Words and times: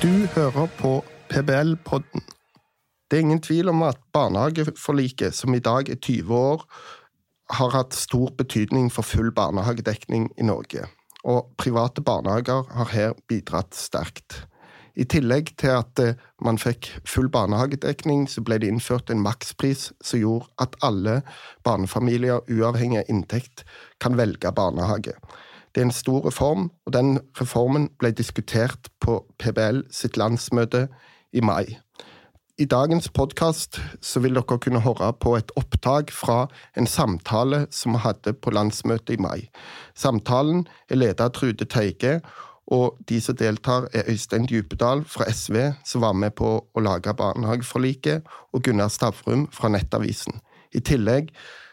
Du 0.00 0.26
hører 0.32 0.66
på 0.78 1.04
PBL-podden. 1.28 2.22
Det 3.10 3.16
er 3.18 3.20
ingen 3.20 3.42
tvil 3.44 3.68
om 3.68 3.82
at 3.84 3.98
barnehageforliket, 4.16 5.34
som 5.36 5.52
i 5.54 5.60
dag 5.60 5.90
er 5.92 5.98
20 6.00 6.36
år, 6.36 6.62
har 7.52 7.74
hatt 7.74 7.92
stor 7.92 8.30
betydning 8.38 8.88
for 8.88 9.04
full 9.04 9.28
barnehagedekning 9.36 10.30
i 10.38 10.46
Norge. 10.48 10.86
Og 11.28 11.52
private 11.60 12.00
barnehager 12.00 12.64
har 12.72 12.88
her 12.94 13.12
bidratt 13.28 13.76
sterkt. 13.76 14.46
I 14.96 15.04
tillegg 15.04 15.52
til 15.60 15.76
at 15.82 16.00
eh, 16.00 16.16
man 16.40 16.56
fikk 16.56 16.88
full 17.04 17.28
barnehagedekning, 17.28 18.24
så 18.24 18.40
ble 18.40 18.56
det 18.56 18.72
innført 18.72 19.12
en 19.12 19.20
makspris 19.20 19.90
som 20.00 20.24
gjorde 20.24 20.48
at 20.64 20.80
alle 20.80 21.20
barnefamilier, 21.64 22.40
uavhengig 22.48 23.04
av 23.04 23.12
inntekt, 23.12 23.68
kan 24.00 24.16
velge 24.16 24.48
barnehage. 24.56 25.18
Det 25.74 25.82
er 25.82 25.86
en 25.86 25.94
stor 25.94 26.26
reform, 26.26 26.70
og 26.86 26.92
den 26.92 27.18
reformen 27.40 27.88
ble 27.98 28.10
diskutert 28.10 28.90
på 29.00 29.20
PBL 29.38 29.84
sitt 29.94 30.16
landsmøte 30.18 30.88
i 31.32 31.40
mai. 31.40 31.78
I 32.60 32.66
dagens 32.68 33.08
podkast 33.08 33.78
vil 34.20 34.34
dere 34.36 34.58
kunne 34.60 34.82
høre 34.84 35.12
på 35.16 35.36
et 35.38 35.52
opptak 35.56 36.10
fra 36.12 36.42
en 36.76 36.86
samtale 36.90 37.62
som 37.72 37.94
vi 37.94 38.02
hadde 38.04 38.34
på 38.36 38.52
landsmøtet 38.52 39.14
i 39.14 39.22
mai. 39.22 39.46
Samtalen 39.96 40.66
er 40.90 41.00
ledet 41.00 41.24
av 41.24 41.32
Trude 41.38 41.64
Teige, 41.64 42.18
og 42.70 42.98
de 43.08 43.20
som 43.20 43.36
deltar, 43.36 43.88
er 43.94 44.10
Øystein 44.10 44.44
Djupedal 44.46 45.06
fra 45.08 45.30
SV, 45.32 45.72
som 45.84 46.04
var 46.04 46.12
med 46.12 46.36
på 46.38 46.52
å 46.60 46.82
lage 46.84 47.14
barnehageforliket, 47.16 48.28
og 48.52 48.62
Gunnar 48.62 48.92
Stavrum 48.92 49.48
fra 49.54 49.70
Nettavisen. 49.72 50.42
I 50.74 50.82
tillegg 50.84 51.32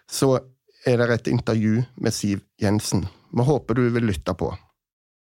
så 0.10 0.38
er 0.88 1.02
det 1.02 1.10
et 1.18 1.32
intervju 1.34 1.82
med 2.00 2.16
Siv 2.16 2.44
Jensen. 2.62 3.06
Vi 3.32 3.44
håper 3.44 3.76
du 3.76 3.88
vil 3.92 4.08
lytte 4.08 4.34
på. 4.38 4.54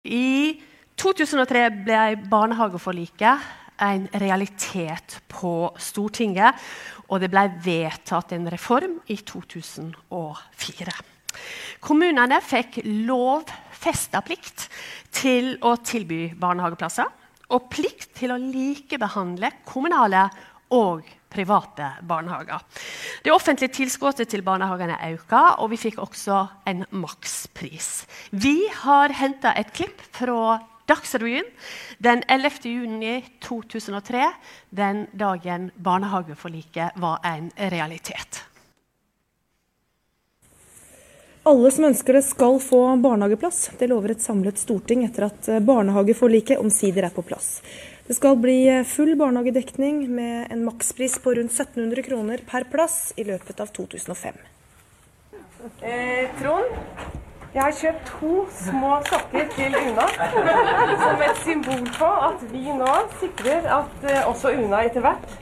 I 0.05 0.59
2003 0.99 1.63
ble 1.85 2.03
barnehageforliket 2.29 3.47
en 3.79 4.07
realitet 4.21 5.19
på 5.31 5.71
Stortinget, 5.79 6.57
og 7.09 7.23
det 7.23 7.31
ble 7.31 7.45
vedtatt 7.63 8.33
en 8.35 8.49
reform 8.51 8.99
i 9.07 9.17
2004. 9.23 10.95
Kommunene 11.79 12.41
fikk 12.43 12.81
lovfesta 13.07 14.21
plikt 14.25 14.67
til 15.15 15.55
å 15.63 15.77
tilby 15.85 16.27
barnehageplasser 16.39 17.07
og 17.55 17.69
plikt 17.71 18.11
til 18.19 18.33
å 18.35 18.41
likebehandle 18.41 19.53
kommunale 19.65 20.27
og 20.75 21.07
private 21.29 21.91
barnehager. 22.01 22.63
Det 23.23 23.33
offentlige 23.33 23.73
tilskuddet 23.81 24.29
til 24.29 24.43
barnehagene 24.45 24.97
økte, 25.13 25.43
og 25.61 25.71
vi 25.73 25.79
fikk 25.79 26.01
også 26.01 26.41
en 26.69 26.83
makspris. 26.89 28.07
Vi 28.31 28.57
har 28.81 29.13
henta 29.21 29.53
et 29.57 29.71
klipp 29.75 30.01
fra 30.15 30.59
Dagsrevyen 30.89 31.45
den 32.01 32.23
11. 32.27 32.51
juni 32.63 33.19
2003, 33.45 34.23
den 34.69 35.03
dagen 35.13 35.71
barnehageforliket 35.77 36.97
var 36.97 37.19
en 37.23 37.51
realitet. 37.69 38.45
Alle 41.45 41.69
som 41.71 41.85
ønsker 41.87 42.17
det, 42.17 42.23
skal 42.25 42.57
få 42.61 42.81
barnehageplass. 43.01 43.69
Det 43.77 43.87
lover 43.89 44.15
et 44.15 44.21
samlet 44.21 44.57
storting 44.59 45.05
etter 45.05 45.29
at 45.29 45.51
barnehageforliket 45.65 46.59
omsider 46.61 47.05
er 47.07 47.13
på 47.13 47.23
plass. 47.25 47.59
Det 48.09 48.15
skal 48.17 48.39
bli 48.41 48.83
full 48.89 49.11
barnehagedekning 49.17 49.99
med 50.09 50.47
en 50.51 50.63
makspris 50.65 51.19
på 51.21 51.33
rundt 51.37 51.51
1700 51.53 52.01
kroner 52.07 52.39
per 52.51 52.63
plass 52.71 53.13
i 53.21 53.23
løpet 53.27 53.59
av 53.61 53.69
2005. 53.75 54.39
Eh, 55.85 56.31
Trond, 56.39 56.71
jeg 57.53 57.61
har 57.61 57.75
kjøpt 57.81 58.09
to 58.09 58.31
små 58.63 58.95
sokker 59.11 59.45
til 59.53 59.77
Una 59.77 60.07
som 61.03 61.21
et 61.27 61.43
symbol 61.43 61.85
på 61.99 62.09
at 62.31 62.47
vi 62.49 62.63
nå 62.81 62.95
sikrer 63.21 63.69
at 63.77 64.09
eh, 64.09 64.25
også 64.25 64.55
Una 64.57 64.81
etter 64.89 65.05
hvert 65.05 65.37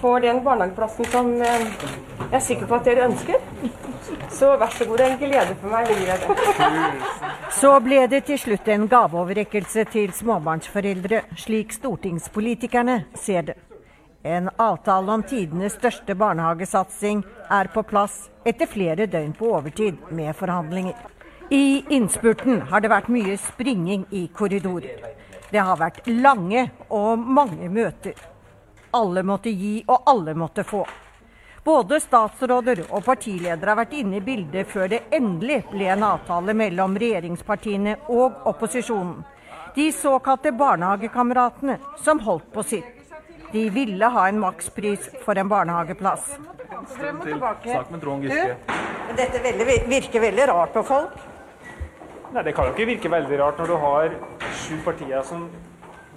får 0.00 0.24
den 0.24 0.40
barnehageplassen 0.46 1.12
som 1.12 1.34
eh, 1.36 1.68
jeg 2.22 2.38
er 2.40 2.46
sikker 2.48 2.72
på 2.72 2.80
at 2.80 2.88
dere 2.88 3.10
ønsker. 3.10 3.44
Så 4.32 4.56
vær 4.56 4.72
så 4.72 4.88
god, 4.88 4.96
det 5.02 5.10
er 5.10 5.12
en 5.18 5.20
glede 5.20 5.60
for 5.60 5.76
meg 5.76 5.92
å 5.92 6.00
gi 6.00 6.08
deg 6.08 6.24
det. 6.24 7.36
Så 7.56 7.70
ble 7.80 8.02
det 8.12 8.26
til 8.28 8.36
slutt 8.36 8.66
en 8.68 8.82
gaveoverrekkelse 8.84 9.86
til 9.88 10.10
småbarnsforeldre, 10.12 11.22
slik 11.40 11.70
stortingspolitikerne 11.72 12.96
ser 13.16 13.46
det. 13.48 13.54
En 14.28 14.50
avtale 14.60 15.14
om 15.14 15.22
tidenes 15.24 15.78
største 15.78 16.12
barnehagesatsing 16.20 17.22
er 17.48 17.70
på 17.72 17.80
plass 17.88 18.26
etter 18.44 18.68
flere 18.68 19.06
døgn 19.08 19.32
på 19.38 19.54
overtid 19.56 20.02
med 20.10 20.36
forhandlinger. 20.36 20.98
I 21.48 21.80
innspurten 21.96 22.60
har 22.68 22.84
det 22.84 22.92
vært 22.92 23.08
mye 23.08 23.38
springing 23.40 24.04
i 24.10 24.26
korridorer. 24.36 25.00
Det 25.48 25.62
har 25.62 25.80
vært 25.80 26.04
lange 26.12 26.68
og 26.90 27.16
mange 27.16 27.70
møter. 27.72 28.20
Alle 28.92 29.24
måtte 29.24 29.48
gi, 29.48 29.78
og 29.88 30.04
alle 30.12 30.36
måtte 30.36 30.66
få. 30.66 30.84
Både 31.66 31.98
statsråder 31.98 32.84
og 32.94 33.02
partiledere 33.02 33.72
har 33.72 33.80
vært 33.80 33.96
inne 33.98 34.20
i 34.20 34.22
bildet 34.22 34.68
før 34.70 34.86
det 34.92 35.00
endelig 35.16 35.64
ble 35.72 35.88
en 35.90 36.04
avtale 36.06 36.54
mellom 36.54 36.94
regjeringspartiene 37.02 37.96
og 38.14 38.46
opposisjonen. 38.46 39.24
De 39.74 39.88
såkalte 39.92 40.52
barnehagekameratene 40.56 41.80
som 42.04 42.22
holdt 42.22 42.46
på 42.54 42.62
sitt. 42.62 42.92
De 43.50 43.66
ville 43.74 44.12
ha 44.14 44.28
en 44.28 44.38
makspris 44.40 45.10
for 45.24 45.38
en 45.38 45.50
barnehageplass. 45.50 46.36
Dette 49.16 49.42
virker 49.90 50.20
veldig 50.28 50.48
rart 50.52 50.72
på 50.72 50.86
folk. 50.86 51.18
Nei, 52.32 52.42
Det 52.42 52.54
kan 52.54 52.66
jo 52.66 52.74
ikke 52.76 52.90
virke 52.94 53.10
veldig 53.10 53.38
rart 53.42 53.58
når 53.58 53.66
du 53.66 53.76
har 53.82 54.14
sju 54.62 54.78
partier 54.84 55.22
som 55.26 55.48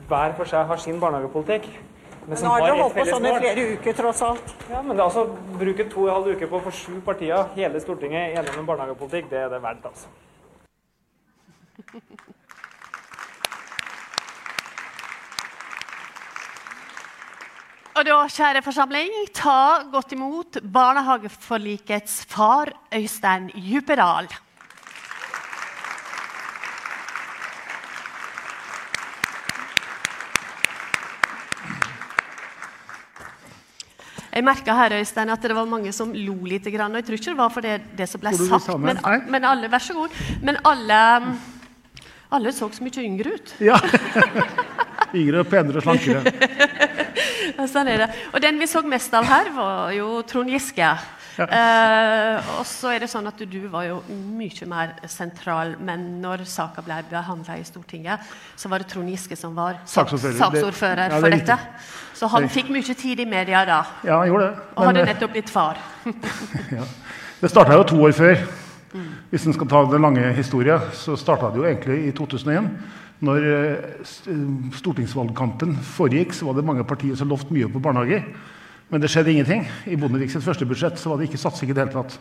hver 0.09 0.33
for 0.37 0.45
seg 0.45 0.65
har 0.69 0.77
sin 0.77 1.01
barnehagepolitikk. 1.01 1.69
Men 2.29 2.37
Nå 2.45 2.49
har 2.53 2.61
dere 2.61 2.77
holdt 2.77 2.93
på 2.93 3.03
sånn 3.07 3.25
i 3.25 3.29
flere 3.41 3.61
uker, 3.73 3.93
tross 3.97 4.19
alt. 4.21 4.51
Ja, 4.69 4.83
men 4.85 4.93
det 4.93 5.01
er 5.01 5.07
altså, 5.07 5.23
Bruke 5.57 5.85
to 5.89 6.03
og 6.03 6.09
en 6.11 6.13
halv 6.19 6.27
uke 6.37 6.49
på 6.51 6.59
å 6.59 6.65
få 6.67 6.73
sju 6.77 6.99
partier, 7.05 7.47
hele 7.55 7.81
Stortinget, 7.81 8.35
enige 8.37 8.53
om 8.53 8.59
en 8.61 8.67
barnehagepolitikk, 8.67 9.31
det 9.31 9.39
er 9.47 9.49
det 9.49 9.61
verdt, 9.63 9.85
altså. 9.89 10.07
Og 17.99 18.05
da, 18.07 18.19
kjære 18.31 18.61
forsamling, 18.63 19.11
ta 19.35 19.81
godt 19.91 20.13
imot 20.15 20.61
barnehageforlikets 20.71 22.21
far, 22.31 22.69
Øystein 22.95 23.49
Djupedal. 23.57 24.29
Jeg 34.39 34.45
merka 34.47 34.71
her 34.71 34.93
Øystein, 34.95 35.27
at 35.33 35.43
det 35.43 35.51
var 35.51 35.67
mange 35.67 35.91
som 35.91 36.13
lo 36.15 36.37
litt. 36.47 36.63
Og 36.63 36.71
jeg 36.71 37.05
tror 37.05 37.17
ikke 37.17 37.31
det 37.33 37.37
var 37.37 37.49
for 37.51 37.65
det, 37.65 37.73
det 37.97 38.05
som 38.07 38.21
ble 38.23 38.31
sagt, 38.37 38.69
men, 38.79 39.01
men, 39.27 39.43
alle 39.43 39.67
vær 39.67 39.83
så 39.83 39.95
god, 39.97 40.15
men 40.41 40.55
alle, 40.63 40.99
alle 42.31 42.53
så 42.55 42.69
så 42.71 42.85
mye 42.85 43.03
yngre 43.03 43.33
ut. 43.35 43.51
Ja. 43.59 43.75
yngre, 45.19 45.43
penere 45.43 45.81
og 45.81 45.83
slankere. 45.83 46.23
sånn 47.73 47.91
er 47.91 48.05
det. 48.05 48.09
Og 48.31 48.39
den 48.39 48.63
vi 48.63 48.69
så 48.71 48.79
mest 48.87 49.19
av 49.19 49.27
her, 49.27 49.51
var 49.57 49.91
jo 49.97 50.21
Trond 50.23 50.55
Giske. 50.55 50.93
Uh, 51.39 52.39
og 52.57 52.65
så 52.67 52.91
er 52.91 53.03
det 53.03 53.07
sånn 53.11 53.27
at 53.29 53.39
Du 53.47 53.59
var 53.71 53.85
jo 53.87 53.99
mye 54.09 54.65
mer 54.67 54.93
sentral, 55.07 55.75
men 55.79 56.05
når 56.23 56.43
saka 56.49 56.83
ble 56.83 56.97
behandla 57.09 57.55
i 57.59 57.63
Stortinget, 57.67 58.25
så 58.59 58.71
var 58.71 58.83
det 58.83 58.89
Trond 58.91 59.09
Giske 59.11 59.37
som 59.39 59.55
var 59.55 59.79
saksordfører, 59.87 61.15
for 61.15 61.29
dette. 61.31 61.57
Så 62.19 62.27
han 62.33 62.49
fikk 62.51 62.71
mye 62.73 62.95
tid 62.95 63.23
i 63.23 63.27
media 63.29 63.63
da. 63.67 63.81
Ja, 64.03 64.19
han 64.19 64.31
gjorde 64.31 64.49
det. 64.49 64.69
Og 64.75 64.89
hadde 64.89 65.05
nettopp 65.07 65.35
blitt 65.37 65.53
far. 65.53 65.79
ja. 66.77 66.87
Det 67.39 67.51
starta 67.51 67.77
jo 67.77 67.85
to 67.87 68.01
år 68.03 68.15
før. 68.17 68.41
Mm. 68.89 69.09
Hvis 69.29 69.45
en 69.45 69.55
skal 69.55 69.69
ta 69.69 69.83
den 69.87 70.03
lange 70.03 70.31
historien, 70.35 70.89
så 70.97 71.15
starta 71.15 71.53
det 71.53 71.61
jo 71.61 71.67
egentlig 71.69 71.99
i 72.09 72.15
2001. 72.17 72.71
Når 73.19 73.45
stortingsvalgkampen 74.79 75.75
foregikk, 75.83 76.33
så 76.33 76.47
var 76.47 76.55
det 76.55 76.65
mange 76.67 76.85
partier 76.87 77.15
som 77.19 77.29
lovte 77.31 77.53
mye 77.53 77.67
på 77.71 77.81
barnehager. 77.83 78.23
Men 78.89 79.01
det 79.01 79.11
skjedde 79.13 79.31
ingenting. 79.31 79.67
I 79.85 79.97
Bondevik 79.99 80.31
sitt 80.33 80.45
første 80.45 80.65
budsjett 80.65 80.97
så 80.97 81.11
var 81.11 81.19
det 81.19 81.29
ikke 81.29 81.41
satsing 81.41 81.69
i 81.69 81.75
det 81.77 81.85
hele 81.85 81.93
tatt. 81.93 82.17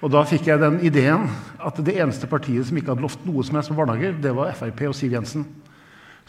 Og 0.00 0.08
da 0.12 0.22
fikk 0.24 0.46
jeg 0.48 0.60
den 0.62 0.78
ideen 0.86 1.26
at 1.60 1.80
det 1.84 1.98
eneste 2.00 2.28
partiet 2.28 2.68
som 2.68 2.78
ikke 2.80 2.94
hadde 2.94 3.04
lovt 3.04 3.26
noe 3.28 3.44
som 3.44 3.58
helst 3.58 3.72
på 3.72 3.76
barnehager, 3.76 4.14
det 4.16 4.32
var 4.36 4.54
Frp 4.56 4.86
og 4.88 4.96
Siv 4.96 5.12
Jensen. 5.12 5.44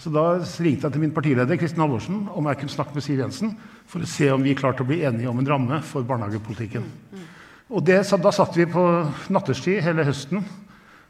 Så 0.01 0.11
da 0.11 0.25
ringte 0.41 0.87
jeg 0.87 0.95
til 0.95 1.03
min 1.03 1.13
partileder 1.15 1.59
Kristin 1.61 1.83
Halvorsen 1.83 2.25
om 2.35 2.49
jeg 2.49 2.59
kunne 2.59 2.73
snakke 2.73 2.97
med 2.97 3.05
Siv 3.05 3.21
Jensen 3.21 3.53
for 3.87 4.03
å 4.03 4.09
se 4.09 4.27
om 4.33 4.43
vi 4.43 4.57
klarte 4.59 4.83
å 4.83 4.89
bli 4.89 5.03
enige 5.07 5.29
om 5.31 5.39
en 5.39 5.47
ramme 5.47 5.79
for 5.87 6.03
barnehagepolitikken. 6.07 6.83
Og 7.71 7.85
det, 7.87 8.01
Da 8.03 8.31
satt 8.35 8.57
vi 8.57 8.65
på 8.67 8.83
nattestid 9.31 9.79
hele 9.85 10.03
høsten 10.03 10.43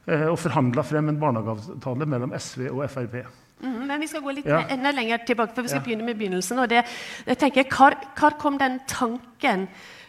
og 0.06 0.38
forhandla 0.42 0.81
frem 0.81 1.12
en 1.12 1.19
barnehageavtale 1.21 2.07
mellom 2.09 2.31
SV 2.33 2.68
og 2.71 2.81
Frp. 2.89 3.19
Mm, 3.62 3.81
men 3.86 4.01
vi 4.01 4.09
skal 4.09 4.24
gå 4.25 4.33
litt 4.33 4.50
ja. 4.50 4.63
enda 4.74 4.92
lenger 4.95 5.21
tilbake, 5.25 5.53
for 5.53 5.65
vi 5.65 5.69
skal 5.69 5.83
ja. 5.83 5.86
begynne 5.86 6.07
med 6.07 6.18
begynnelsen. 6.18 6.59
og 6.63 6.69
det, 6.71 6.81
jeg 7.27 7.38
tenker, 7.38 7.68
Hvor, 7.69 7.95
hvor 8.18 8.38
kom 8.42 8.57
den 8.57 8.80
tanken 8.89 9.68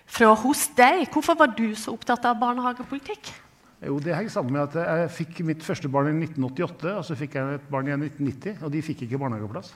fra 0.09 0.33
hos 0.45 0.69
deg? 0.77 1.05
Hvorfor 1.13 1.37
var 1.39 1.53
du 1.57 1.75
så 1.77 1.93
opptatt 1.93 2.25
av 2.25 2.41
barnehagepolitikk? 2.41 3.33
Jo, 3.83 3.99
Det 3.99 4.15
henger 4.15 4.31
sammen 4.31 4.57
med 4.57 4.63
at 4.63 4.77
jeg 4.79 5.11
fikk 5.19 5.41
mitt 5.45 5.65
første 5.67 5.89
barn 5.91 6.09
i 6.09 6.25
1988, 6.25 6.93
og 6.97 7.05
så 7.05 7.17
fikk 7.19 7.35
jeg 7.37 7.59
et 7.59 7.65
barn 7.71 7.89
i 7.91 7.97
1990, 7.97 8.63
og 8.63 8.73
de 8.73 8.83
fikk 8.83 9.03
ikke 9.07 9.19
barnehageplass. 9.21 9.75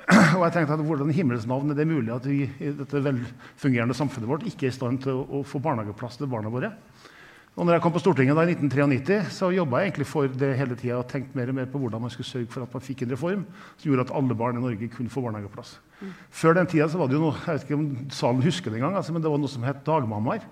Og 0.38 0.44
jeg 0.44 0.52
tenkte 0.54 0.76
at 0.76 0.82
Hvordan 0.86 1.08
i 1.10 1.14
himmels 1.16 1.48
navn 1.50 1.72
er 1.72 1.74
det 1.74 1.86
mulig 1.90 2.12
at 2.14 2.26
vi 2.26 2.44
i 2.46 2.68
dette 2.78 3.00
velfungerende 3.02 3.94
samfunnet 3.98 4.28
vårt 4.30 4.44
ikke 4.46 4.68
er 4.68 4.70
i 4.70 4.76
stand 4.76 5.00
til 5.02 5.18
å, 5.18 5.24
å 5.26 5.46
få 5.46 5.58
barnehageplass 5.62 6.20
til 6.20 6.30
barna 6.30 6.52
våre? 6.52 6.70
Og 7.58 7.66
når 7.66 7.76
jeg 7.76 7.82
kom 7.82 7.92
på 7.92 8.00
Stortinget 8.00 8.38
da 8.38 8.44
i 8.46 8.52
1993, 8.54 9.32
så 9.34 9.50
jobba 9.52 9.80
jeg 9.80 9.90
egentlig 9.90 10.06
for 10.06 10.30
det 10.42 10.52
hele 10.56 10.76
tida 10.78 11.00
og 11.00 11.08
tenkte 11.10 11.36
mer 11.36 11.50
og 11.50 11.56
mer 11.58 11.66
på 11.68 11.80
hvordan 11.82 12.04
man 12.04 12.12
skulle 12.14 12.28
sørge 12.28 12.48
for 12.52 12.62
at 12.62 12.76
man 12.76 12.84
fikk 12.84 13.02
en 13.04 13.12
reform 13.16 13.42
som 13.74 13.88
gjorde 13.88 14.06
at 14.06 14.14
alle 14.20 14.36
barn 14.38 14.60
i 14.60 14.62
Norge 14.62 14.88
kunne 14.94 15.10
få 15.12 15.24
barnehageplass. 15.24 15.74
Mm. 16.00 16.14
Før 16.30 16.56
den 16.56 16.70
tida 16.70 16.86
var 16.94 17.10
det 17.10 17.18
jo 17.18 17.24
noe 17.26 17.34
jeg 17.42 17.58
vet 17.58 17.66
ikke 17.66 17.80
om 17.80 17.90
salen 18.14 18.46
husker 18.46 18.70
det 18.70 18.80
engang, 18.80 18.96
altså, 19.00 19.12
men 19.12 19.24
det 19.24 19.32
var 19.32 19.42
noe 19.42 19.52
som 19.52 19.66
het 19.66 19.82
dagmammaer. 19.86 20.46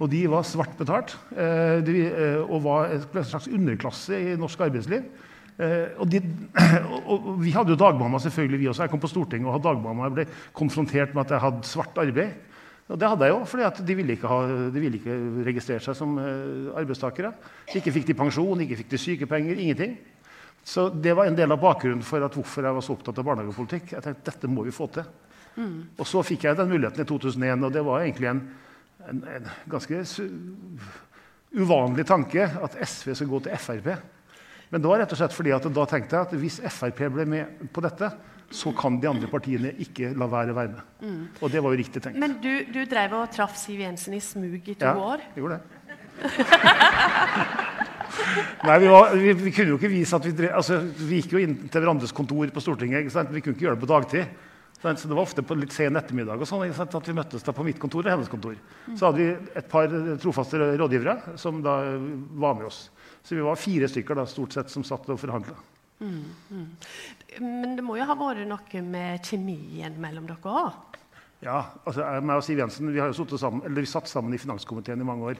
Og 0.00 0.08
de 0.10 0.20
var 0.32 0.46
svart 0.48 0.74
betalt 0.80 1.12
eh, 1.36 1.80
de, 1.84 1.96
eh, 2.08 2.38
og 2.40 2.64
var 2.64 2.94
en 2.96 3.24
slags 3.28 3.48
underklasse 3.52 4.16
i 4.16 4.36
norsk 4.40 4.62
arbeidsliv. 4.64 5.06
Eh, 5.60 5.92
og, 6.00 6.06
de, 6.08 6.22
og, 7.10 7.34
Vi 7.44 7.52
hadde 7.52 7.74
jo 7.74 7.80
dagmamma, 7.80 8.18
selvfølgelig 8.18 8.60
vi 8.62 8.70
også. 8.72 8.86
Jeg 8.86 8.92
kom 8.92 9.02
på 9.02 9.12
Stortinget 9.12 9.48
og 9.48 9.58
hadde 9.58 9.68
dagmamma. 9.68 10.08
Jeg 10.08 10.16
ble 10.16 10.26
konfrontert 10.56 11.12
med 11.14 11.26
at 11.26 11.36
jeg 11.36 11.44
hadde 11.44 11.68
svart 11.68 12.00
arbeid. 12.00 12.38
Og 12.90 12.98
det 12.98 13.06
hadde 13.06 13.26
jeg 13.26 13.34
jo, 13.34 13.42
for 13.46 13.82
de 13.86 13.94
ville 13.94 14.14
ikke, 14.16 14.30
ha, 14.30 14.38
de 14.74 14.82
ville 14.82 14.98
ikke 14.98 15.16
registrere 15.46 15.82
seg 15.84 15.94
som 15.94 16.16
uh, 16.18 16.72
arbeidstakere. 16.80 17.30
Ikke 17.78 17.92
fikk 17.94 18.08
de 18.08 18.16
pensjon, 18.18 18.64
ikke 18.64 18.80
fikk 18.80 18.90
de 18.90 18.98
sykepenger, 18.98 19.60
ingenting. 19.62 19.94
Så 20.66 20.88
det 20.92 21.14
var 21.16 21.30
en 21.30 21.38
del 21.38 21.54
av 21.54 21.60
bakgrunnen 21.62 22.02
for 22.04 22.22
at 22.26 22.34
hvorfor 22.36 22.66
jeg 22.66 22.76
var 22.76 22.84
så 22.84 22.96
opptatt 22.96 23.20
av 23.22 23.28
barnehagepolitikk. 23.28 23.94
Jeg 23.94 24.04
tenkte 24.04 24.32
dette 24.32 24.50
må 24.50 24.66
vi 24.66 24.74
få 24.74 24.90
til. 24.92 25.06
Mm. 25.54 25.76
Og 25.96 26.08
så 26.08 26.24
fikk 26.26 26.48
jeg 26.48 26.58
den 26.58 26.70
muligheten 26.70 27.04
i 27.04 27.08
2001, 27.08 27.64
og 27.66 27.72
det 27.74 27.84
var 27.86 28.02
egentlig 28.02 28.30
en, 28.30 28.42
en, 29.06 29.22
en 29.38 29.48
ganske 29.70 30.02
uvanlig 31.50 32.06
tanke 32.06 32.46
at 32.46 32.76
SV 32.86 33.14
skulle 33.14 33.32
gå 33.32 33.44
til 33.46 33.58
Frp. 33.58 33.88
Men 34.70 34.82
det 34.82 34.90
var 34.90 35.02
rett 35.02 35.14
og 35.14 35.18
slett 35.18 35.34
fordi 35.34 35.54
at 35.54 35.66
da 35.74 35.86
tenkte 35.90 36.16
jeg 36.16 36.28
at 36.28 36.36
hvis 36.42 36.60
Frp 36.70 37.06
ble 37.14 37.26
med 37.26 37.70
på 37.74 37.82
dette, 37.84 38.10
så 38.50 38.72
kan 38.76 38.98
de 39.00 39.08
andre 39.10 39.28
partiene 39.30 39.70
ikke 39.82 40.10
la 40.18 40.26
være 40.30 40.50
å 40.52 40.56
være 40.56 40.72
med. 40.74 40.82
Mm. 41.04 41.22
Og 41.38 41.52
det 41.52 41.62
var 41.62 41.74
jo 41.74 41.80
riktig 41.80 42.02
tenkt. 42.02 42.18
Men 42.20 42.36
du, 42.42 42.52
du 42.74 42.80
drev 42.90 43.14
og 43.20 43.30
traff 43.34 43.54
Siv 43.58 43.80
Jensen 43.84 44.16
i 44.16 44.22
smug 44.24 44.58
i 44.58 44.74
to 44.74 44.88
ja, 44.88 44.94
år? 44.98 45.22
Ja, 45.22 45.42
gjorde 45.42 45.60
det. 45.60 45.64
Nei, 48.66 48.76
vi, 48.82 48.88
var, 48.90 49.14
vi, 49.14 49.32
vi, 49.38 49.52
kunne 49.54 49.72
jo 49.72 49.78
ikke 49.78 49.92
vise 49.92 50.18
at 50.18 50.26
vi 50.26 50.32
drev 50.36 50.56
altså, 50.58 50.80
Vi 50.98 51.20
gikk 51.22 51.32
jo 51.36 51.40
inn 51.40 51.54
til 51.70 51.80
hverandres 51.80 52.12
kontor 52.16 52.50
på 52.52 52.62
Stortinget. 52.64 53.06
Vi 53.06 53.40
kunne 53.40 53.54
ikke 53.54 53.68
gjøre 53.68 53.78
det 53.78 53.84
på 53.86 53.92
dagtid. 53.92 54.38
Så 54.80 54.92
det 54.96 55.12
var 55.12 55.22
ofte 55.22 55.44
på 55.44 55.56
litt 55.60 55.74
sen 55.76 55.96
ettermiddag 56.00 56.40
og 56.40 56.48
sånn, 56.48 56.62
at 56.72 57.08
vi 57.08 57.14
møttes 57.16 57.44
da 57.44 57.52
på 57.52 57.64
mitt 57.66 57.76
kontor 57.80 58.06
og 58.06 58.14
hennes 58.14 58.30
kontor. 58.32 58.54
Så 58.96 59.10
hadde 59.10 59.20
vi 59.20 59.26
et 59.60 59.66
par 59.68 59.92
trofaste 60.22 60.56
rådgivere 60.80 61.36
som 61.40 61.60
da 61.64 61.74
var 62.40 62.56
med 62.56 62.70
oss. 62.70 62.86
Så 63.20 63.36
vi 63.36 63.44
var 63.44 63.60
fire 63.60 63.90
stykker 63.92 64.16
da, 64.16 64.24
stort 64.28 64.56
sett 64.56 64.72
som 64.72 64.86
satt 64.86 65.04
og 65.12 65.20
forhandla. 65.20 65.58
Mm, 66.00 66.20
mm. 66.50 66.68
Men 67.44 67.74
det 67.76 67.84
må 67.84 67.98
jo 67.98 68.06
ha 68.08 68.16
vært 68.16 68.46
noe 68.48 68.84
med 68.86 69.26
kjemien 69.26 69.98
mellom 70.00 70.28
dere 70.28 70.54
òg? 70.64 70.98
Ja. 71.40 71.62
altså 71.88 72.04
meg 72.20 72.40
og 72.40 72.44
Siv 72.44 72.58
Jensen 72.60 72.90
vi 72.92 73.00
har 73.00 73.12
jo 73.12 73.38
sammen, 73.40 73.62
eller 73.64 73.84
vi 73.84 73.88
satt 73.88 74.08
sammen 74.10 74.34
i 74.36 74.40
finanskomiteen 74.40 75.00
i 75.00 75.06
mange 75.08 75.32
år. 75.32 75.38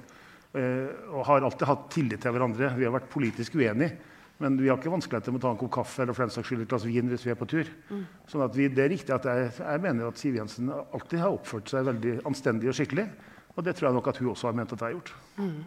Eh, 0.56 0.88
og 1.12 1.26
har 1.28 1.44
alltid 1.46 1.68
hatt 1.68 1.90
tillit 1.94 2.22
til 2.22 2.34
hverandre. 2.34 2.72
Vi 2.76 2.86
har 2.86 2.94
vært 2.94 3.10
politisk 3.12 3.58
uenige. 3.60 3.98
Men 4.40 4.54
vi 4.56 4.70
har 4.70 4.78
ikke 4.80 4.92
vanskeligheter 4.92 5.34
med 5.34 5.42
å 5.42 5.44
ta 5.44 5.50
en 5.52 5.58
kopp 5.60 5.72
kaffe 5.74 6.00
eller 6.00 6.16
for 6.16 6.24
den 6.24 6.32
saks 6.32 6.48
skyld 6.48 6.62
et 6.64 6.70
glass 6.70 6.86
vin 6.88 7.10
hvis 7.12 7.26
vi 7.26 7.32
er 7.34 7.36
på 7.36 7.48
tur. 7.50 7.68
Mm. 7.90 8.06
Sånn 8.30 8.44
at 8.46 8.54
vi, 8.56 8.70
det 8.72 8.86
er 8.86 8.88
riktig 8.94 9.12
at 9.12 9.26
jeg, 9.28 9.50
jeg 9.58 9.82
mener 9.84 10.08
at 10.08 10.20
Siv 10.20 10.38
Jensen 10.38 10.70
alltid 10.72 11.20
har 11.20 11.36
oppført 11.36 11.68
seg 11.68 11.84
veldig 11.90 12.14
anstendig 12.30 12.70
og 12.72 12.78
skikkelig. 12.78 13.04
Og 13.52 13.66
det 13.66 13.74
tror 13.76 13.90
jeg 13.90 13.98
nok 13.98 14.08
at 14.08 14.20
hun 14.22 14.30
også 14.32 14.48
har 14.48 14.56
ment 14.56 14.72
at 14.72 14.80
jeg 14.80 14.86
har 14.88 14.96
gjort. 14.96 15.12
Mm. 15.36 15.58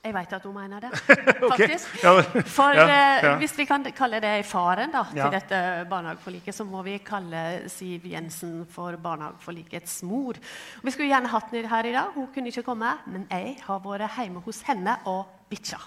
Jeg 0.00 0.14
vet 0.16 0.30
at 0.32 0.44
hun 0.48 0.54
mener 0.56 0.80
det, 0.80 0.90
faktisk. 1.52 1.90
okay. 2.08 2.44
For 2.48 2.72
ja, 2.72 2.86
eh, 2.88 3.26
hvis 3.42 3.52
vi 3.58 3.66
kan 3.68 3.84
kalle 3.92 4.16
det 4.24 4.46
faren 4.48 4.94
da, 4.94 5.02
til 5.12 5.34
dette 5.34 5.58
barnehageforliket, 5.90 6.56
så 6.56 6.64
må 6.64 6.80
vi 6.86 6.96
kalle 7.04 7.68
Siv 7.68 8.06
Jensen 8.08 8.62
for 8.72 8.96
barnehageforlikets 8.96 9.98
mor. 10.08 10.40
Vi 10.80 10.94
skulle 10.94 11.10
gjerne 11.10 11.28
hatt 11.28 11.52
henne 11.52 11.68
her 11.68 11.88
i 11.90 11.92
dag, 11.92 12.14
hun 12.14 12.30
kunne 12.32 12.48
ikke 12.48 12.64
komme. 12.64 12.94
Men 13.12 13.26
jeg 13.28 13.58
har 13.66 13.82
vært 13.84 14.16
hjemme 14.16 14.40
hos 14.46 14.62
henne 14.70 14.96
og 15.04 15.26
bikkja. 15.52 15.82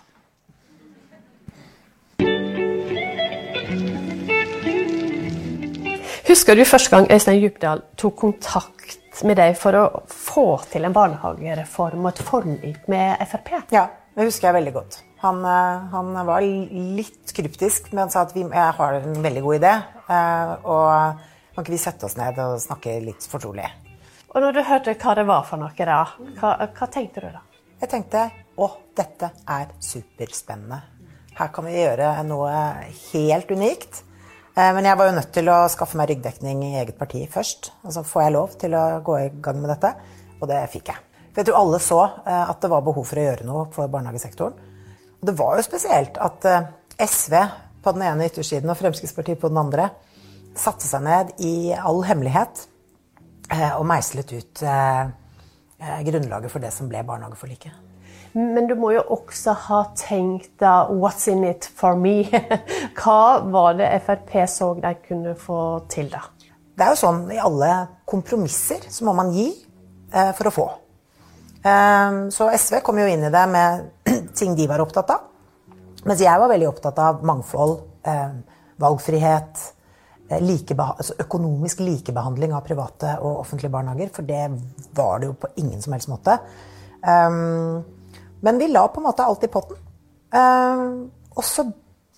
Husker 6.30 6.56
du 6.56 6.64
første 6.70 6.94
gang 6.94 7.10
Øystein 7.10 7.42
Djupdal 7.42 7.82
tok 7.98 8.16
kontakt 8.22 9.26
med 9.26 9.42
deg 9.42 9.58
for 9.58 9.78
å 9.78 9.84
få 10.10 10.46
til 10.70 10.86
en 10.86 10.94
barnehagereform 10.94 12.06
og 12.06 12.14
et 12.14 12.24
forlik 12.30 12.88
med 12.94 13.26
Frp? 13.34 13.52
Ja. 13.74 13.88
Det 14.14 14.28
husker 14.28 14.50
jeg 14.50 14.58
veldig 14.60 14.74
godt. 14.76 15.00
Han, 15.24 15.40
eh, 15.48 15.86
han, 15.94 16.12
var 16.28 16.44
litt 16.44 17.32
kryptisk, 17.34 17.90
men 17.94 18.06
han 18.06 18.14
sa 18.14 18.26
at 18.28 18.36
vi, 18.36 18.44
jeg 18.46 18.76
har 18.78 19.00
en 19.00 19.24
veldig 19.24 19.42
god 19.46 19.58
idé. 19.58 19.72
Eh, 20.06 20.54
og 20.70 21.24
kan 21.56 21.66
ikke 21.66 21.74
vi 21.74 21.82
sette 21.82 22.06
oss 22.06 22.18
ned 22.20 22.38
og 22.44 22.60
snakke 22.62 23.00
litt 23.02 23.26
fortrolig? 23.30 23.66
Og 24.34 24.42
når 24.42 24.56
du 24.56 24.62
hørte 24.66 24.96
hva 25.02 25.16
det 25.18 25.26
var 25.30 25.44
for 25.48 25.62
noe, 25.62 25.74
da, 25.78 26.00
hva, 26.40 26.56
hva 26.66 26.90
tenkte 26.94 27.24
du 27.26 27.30
da? 27.30 27.44
Jeg 27.82 27.92
tenkte 27.92 28.28
å, 28.58 28.70
dette 28.96 29.30
er 29.50 29.74
superspennende. 29.82 30.80
Her 31.34 31.50
kan 31.54 31.66
vi 31.66 31.80
gjøre 31.80 32.12
noe 32.28 32.52
helt 33.10 33.50
unikt. 33.50 34.04
Eh, 34.54 34.70
men 34.78 34.86
jeg 34.86 35.00
var 35.00 35.10
jo 35.10 35.16
nødt 35.18 35.34
til 35.34 35.50
å 35.50 35.58
skaffe 35.74 35.98
meg 35.98 36.12
ryggdekning 36.12 36.62
i 36.68 36.76
eget 36.84 37.00
parti 37.00 37.24
først. 37.34 37.72
Altså 37.82 38.06
får 38.06 38.28
jeg 38.28 38.36
lov 38.38 38.54
til 38.62 38.78
å 38.78 38.84
gå 39.06 39.18
i 39.24 39.32
gang 39.42 39.58
med 39.64 39.74
dette? 39.74 39.96
Og 40.38 40.46
det 40.52 40.62
fikk 40.70 40.94
jeg. 40.94 41.13
For 41.34 41.42
jeg 41.42 41.50
tror 41.50 41.64
alle 41.64 41.80
så 41.82 42.00
eh, 42.06 42.50
at 42.52 42.62
det 42.62 42.70
var 42.70 42.86
behov 42.86 43.08
for 43.10 43.18
å 43.18 43.26
gjøre 43.26 43.48
noe 43.48 43.66
for 43.74 43.90
barnehagesektoren. 43.90 44.58
Og 45.18 45.30
det 45.30 45.34
var 45.40 45.58
jo 45.58 45.66
spesielt 45.66 46.20
at 46.22 46.46
eh, 46.46 46.68
SV 47.02 47.34
på 47.84 47.94
den 47.96 48.04
ene 48.06 48.28
yttersiden 48.30 48.70
og 48.70 48.78
Fremskrittspartiet 48.78 49.42
på 49.42 49.50
den 49.50 49.58
andre 49.64 49.90
satte 50.54 50.86
seg 50.86 51.02
ned 51.08 51.32
i 51.42 51.74
all 51.74 52.04
hemmelighet 52.06 52.68
eh, 53.50 53.72
og 53.74 53.88
meislet 53.90 54.36
ut 54.38 54.66
grunnlaget 55.84 56.48
for 56.54 56.64
det 56.64 56.70
som 56.72 56.88
ble 56.88 57.02
barnehageforliket. 57.04 57.74
Men 58.38 58.70
du 58.70 58.78
må 58.80 58.94
jo 58.94 59.02
også 59.18 59.52
ha 59.66 59.80
tenkt 60.00 60.54
da, 60.62 60.88
'what's 60.88 61.26
in 61.30 61.44
it 61.44 61.66
for 61.66 61.98
me'? 62.00 62.30
Hva 63.00 63.42
var 63.52 63.74
det 63.82 63.90
Frp 64.06 64.32
så 64.48 64.70
de 64.80 64.94
kunne 65.04 65.36
få 65.36 65.84
til, 65.92 66.08
da? 66.14 66.24
Det 66.78 66.86
er 66.86 66.94
jo 66.94 67.02
sånn 67.04 67.26
i 67.34 67.42
alle 67.42 67.74
kompromisser 68.08 68.88
så 68.88 69.06
må 69.06 69.18
man 69.18 69.34
gi 69.36 69.50
for 70.38 70.48
å 70.48 70.56
få. 70.56 70.70
Ehm, 71.64 72.32
så 72.32 72.50
SV 72.52 72.82
kom 72.84 73.00
jo 73.00 73.08
inn 73.08 73.24
i 73.24 73.32
det 73.32 73.44
med 73.52 73.86
ting 74.40 74.56
de 74.58 74.68
var 74.68 74.84
opptatt 74.84 75.14
av. 75.16 75.30
Mens 76.04 76.20
jeg 76.24 76.40
var 76.42 76.52
veldig 76.52 76.68
opptatt 76.68 77.00
av 77.00 77.24
mangfold, 77.24 77.78
ehm, 78.04 78.42
valgfrihet, 78.84 79.62
eh, 80.28 80.42
altså 80.44 81.16
økonomisk 81.24 81.80
likebehandling 81.80 82.54
av 82.54 82.66
private 82.68 83.18
og 83.22 83.46
offentlige 83.46 83.72
barnehager. 83.72 84.12
For 84.16 84.28
det 84.28 84.50
var 84.96 85.20
det 85.20 85.32
jo 85.32 85.38
på 85.40 85.54
ingen 85.64 85.82
som 85.82 85.96
helst 85.96 86.12
måte. 86.12 86.40
Ehm, 87.08 87.84
men 88.44 88.60
vi 88.60 88.68
la 88.68 88.88
på 88.88 89.00
en 89.00 89.08
måte 89.08 89.24
alt 89.24 89.44
i 89.44 89.48
potten. 89.48 89.80
Og 90.34 91.44
så 91.46 91.64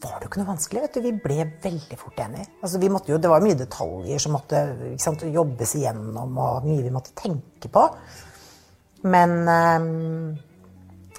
var 0.02 0.20
det 0.20 0.26
jo 0.26 0.30
ikke 0.30 0.42
noe 0.42 0.54
vanskelig. 0.54 0.82
vet 0.82 0.94
du. 0.96 1.02
Vi 1.02 1.12
ble 1.12 1.46
veldig 1.64 1.98
fort 2.00 2.20
enige. 2.20 2.48
Altså, 2.64 2.80
jo, 2.82 3.18
det 3.18 3.30
var 3.30 3.44
mye 3.44 3.58
detaljer 3.60 4.20
som 4.20 4.34
måtte 4.34 4.62
sant, 4.98 5.22
jobbes 5.22 5.76
igjennom, 5.76 6.38
og 6.38 6.66
mye 6.66 6.84
vi 6.84 6.94
måtte 6.94 7.14
tenke 7.16 7.70
på. 7.70 7.86
Men 9.06 9.36
um, 9.48 10.38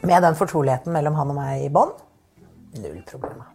med 0.03 0.23
den 0.23 0.35
fortroligheten 0.39 0.95
mellom 0.95 1.15
han 1.19 1.31
og 1.31 1.39
meg 1.39 1.67
i 1.67 1.71
bånn 1.73 1.95
null 2.77 2.99
problemer. 3.09 3.53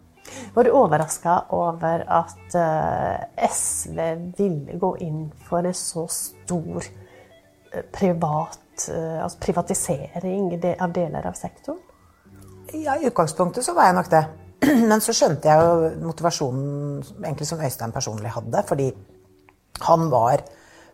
Var 0.54 0.64
du 0.64 0.72
overraska 0.74 1.34
over 1.54 2.04
at 2.08 2.56
uh, 2.56 3.20
SV 3.36 3.98
ville 4.38 4.78
gå 4.80 4.92
inn 5.04 5.26
for 5.46 5.66
en 5.66 5.76
så 5.76 6.06
stor 6.10 6.80
uh, 6.80 7.82
privat 7.92 8.86
uh, 8.88 9.22
altså 9.22 9.42
privatisering 9.42 10.54
av 10.72 10.94
deler 10.94 11.28
av 11.28 11.36
sektoren? 11.38 11.80
Ja, 12.72 12.96
I 12.96 13.10
utgangspunktet 13.10 13.66
så 13.66 13.74
var 13.76 13.90
jeg 13.90 13.98
nok 13.98 14.10
det. 14.12 14.22
Men 14.90 15.02
så 15.04 15.14
skjønte 15.16 15.50
jeg 15.50 15.66
jo 15.66 16.06
motivasjonen 16.06 17.02
egentlig 17.26 17.50
som 17.50 17.60
Øystein 17.60 17.92
personlig 17.92 18.32
hadde. 18.32 18.64
Fordi 18.68 18.88
han 19.82 20.08
var 20.12 20.44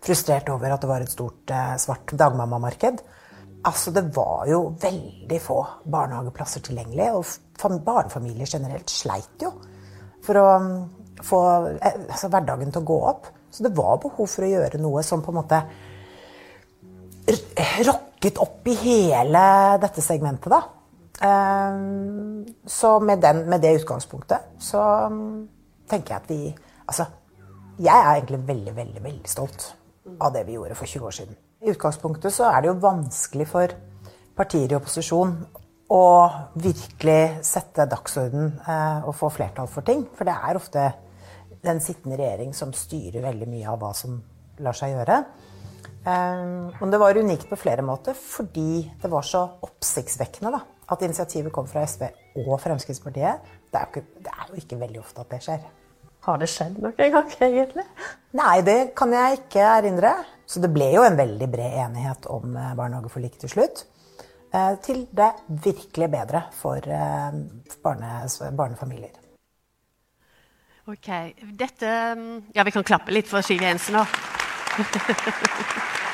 frustrert 0.02 0.50
over 0.50 0.75
at 0.75 0.83
det 0.83 0.90
var 0.90 1.04
et 1.04 1.12
stort 1.12 1.52
svart 1.78 2.16
dagmammamarked. 2.18 3.04
Altså, 3.69 3.93
det 3.93 4.07
var 4.17 4.47
jo 4.49 4.61
veldig 4.81 5.41
få 5.43 5.59
barnehageplasser 5.93 6.63
tilgjengelig. 6.65 7.09
Og 7.19 7.81
barnefamilier 7.85 8.49
generelt 8.49 8.91
sleit 8.93 9.45
jo 9.45 9.53
for 10.25 10.41
å 10.41 10.47
um, 10.61 10.73
få 11.25 11.41
eh, 11.75 12.01
altså, 12.09 12.31
hverdagen 12.33 12.73
til 12.73 12.83
å 12.83 12.89
gå 12.89 12.99
opp. 13.11 13.29
Så 13.51 13.65
det 13.65 13.75
var 13.77 14.01
behov 14.03 14.29
for 14.29 14.45
å 14.45 14.51
gjøre 14.51 14.81
noe 14.81 15.03
som 15.07 15.23
på 15.25 15.33
en 15.33 15.41
måte 15.41 15.63
rokket 17.85 18.41
opp 18.41 18.69
i 18.69 18.75
hele 18.81 19.43
dette 19.83 20.05
segmentet, 20.05 20.53
da. 20.53 20.63
Um, 21.19 22.45
så 22.67 22.95
med, 23.03 23.21
den, 23.21 23.43
med 23.51 23.59
det 23.61 23.73
utgangspunktet 23.81 24.53
så 24.63 24.79
um, 25.11 25.49
tenker 25.91 26.15
jeg 26.15 26.21
at 26.23 26.29
vi 26.31 26.43
Altså, 26.89 27.05
jeg 27.85 27.93
er 27.93 28.15
egentlig 28.15 28.39
veldig, 28.49 28.73
veldig, 28.77 29.01
veldig 29.05 29.29
stolt 29.29 29.67
av 30.25 30.31
det 30.33 30.47
vi 30.47 30.55
gjorde 30.55 30.77
for 30.79 30.89
20 30.89 31.05
år 31.05 31.17
siden. 31.19 31.37
I 31.59 31.73
utgangspunktet 31.73 32.35
så 32.35 32.47
er 32.53 32.62
det 32.62 32.71
jo 32.71 32.81
vanskelig 32.83 33.49
for 33.50 33.73
partier 34.38 34.71
i 34.71 34.77
opposisjon 34.79 35.33
å 35.91 36.05
virkelig 36.61 37.41
sette 37.47 37.88
dagsorden 37.91 38.53
eh, 38.61 39.07
og 39.09 39.17
få 39.19 39.31
flertall 39.35 39.71
for 39.73 39.87
ting. 39.87 40.05
For 40.15 40.29
det 40.29 40.37
er 40.37 40.59
ofte 40.61 40.85
den 41.65 41.81
sittende 41.83 42.19
regjering 42.21 42.53
som 42.55 42.75
styrer 42.77 43.25
veldig 43.25 43.49
mye 43.50 43.73
av 43.73 43.81
hva 43.83 43.91
som 43.97 44.21
lar 44.62 44.77
seg 44.77 44.95
gjøre. 44.95 45.23
Um, 46.07 46.71
men 46.79 46.93
det 46.93 47.00
var 47.03 47.19
unikt 47.19 47.49
på 47.50 47.59
flere 47.59 47.83
måter 47.85 48.15
fordi 48.17 48.85
det 49.03 49.11
var 49.11 49.27
så 49.27 49.43
oppsiktsvekkende 49.67 50.53
da, 50.55 50.61
at 50.95 51.03
initiativet 51.05 51.53
kom 51.53 51.67
fra 51.69 51.83
SV 51.83 52.07
og 52.45 52.55
Fremskrittspartiet. 52.62 53.50
Det 53.69 53.81
er, 53.81 53.91
ikke, 53.91 54.23
det 54.23 54.33
er 54.33 54.53
jo 54.53 54.62
ikke 54.62 54.79
veldig 54.85 55.03
ofte 55.03 55.25
at 55.25 55.35
det 55.35 55.43
skjer. 55.45 55.67
Har 56.28 56.37
det 56.37 56.50
skjedd 56.52 56.76
noen 56.85 57.12
gang, 57.14 57.30
egentlig? 57.40 57.85
Nei, 58.37 58.56
det 58.61 58.92
kan 58.99 59.12
jeg 59.16 59.38
ikke 59.38 59.62
erindre. 59.64 60.11
Så 60.49 60.61
det 60.61 60.68
ble 60.73 60.90
jo 60.92 61.04
en 61.04 61.16
veldig 61.16 61.49
bred 61.49 61.76
enighet 61.87 62.28
om 62.32 62.52
eh, 62.56 62.75
barnehageforliket 62.76 63.47
til 63.47 63.52
slutt. 63.52 63.87
Eh, 64.52 64.75
til 64.85 65.06
det 65.16 65.30
virkelig 65.64 66.08
bedre 66.12 66.42
for 66.56 66.85
eh, 66.85 67.38
barne, 67.85 68.12
barnefamilier. 68.61 69.16
Ok. 70.88 71.08
Dette 71.56 71.94
Ja, 72.56 72.64
vi 72.64 72.76
kan 72.76 72.85
klappe 72.85 73.12
litt 73.12 73.28
for 73.28 73.44
Siv 73.44 73.64
Jensen 73.64 74.00
òg. 74.00 74.20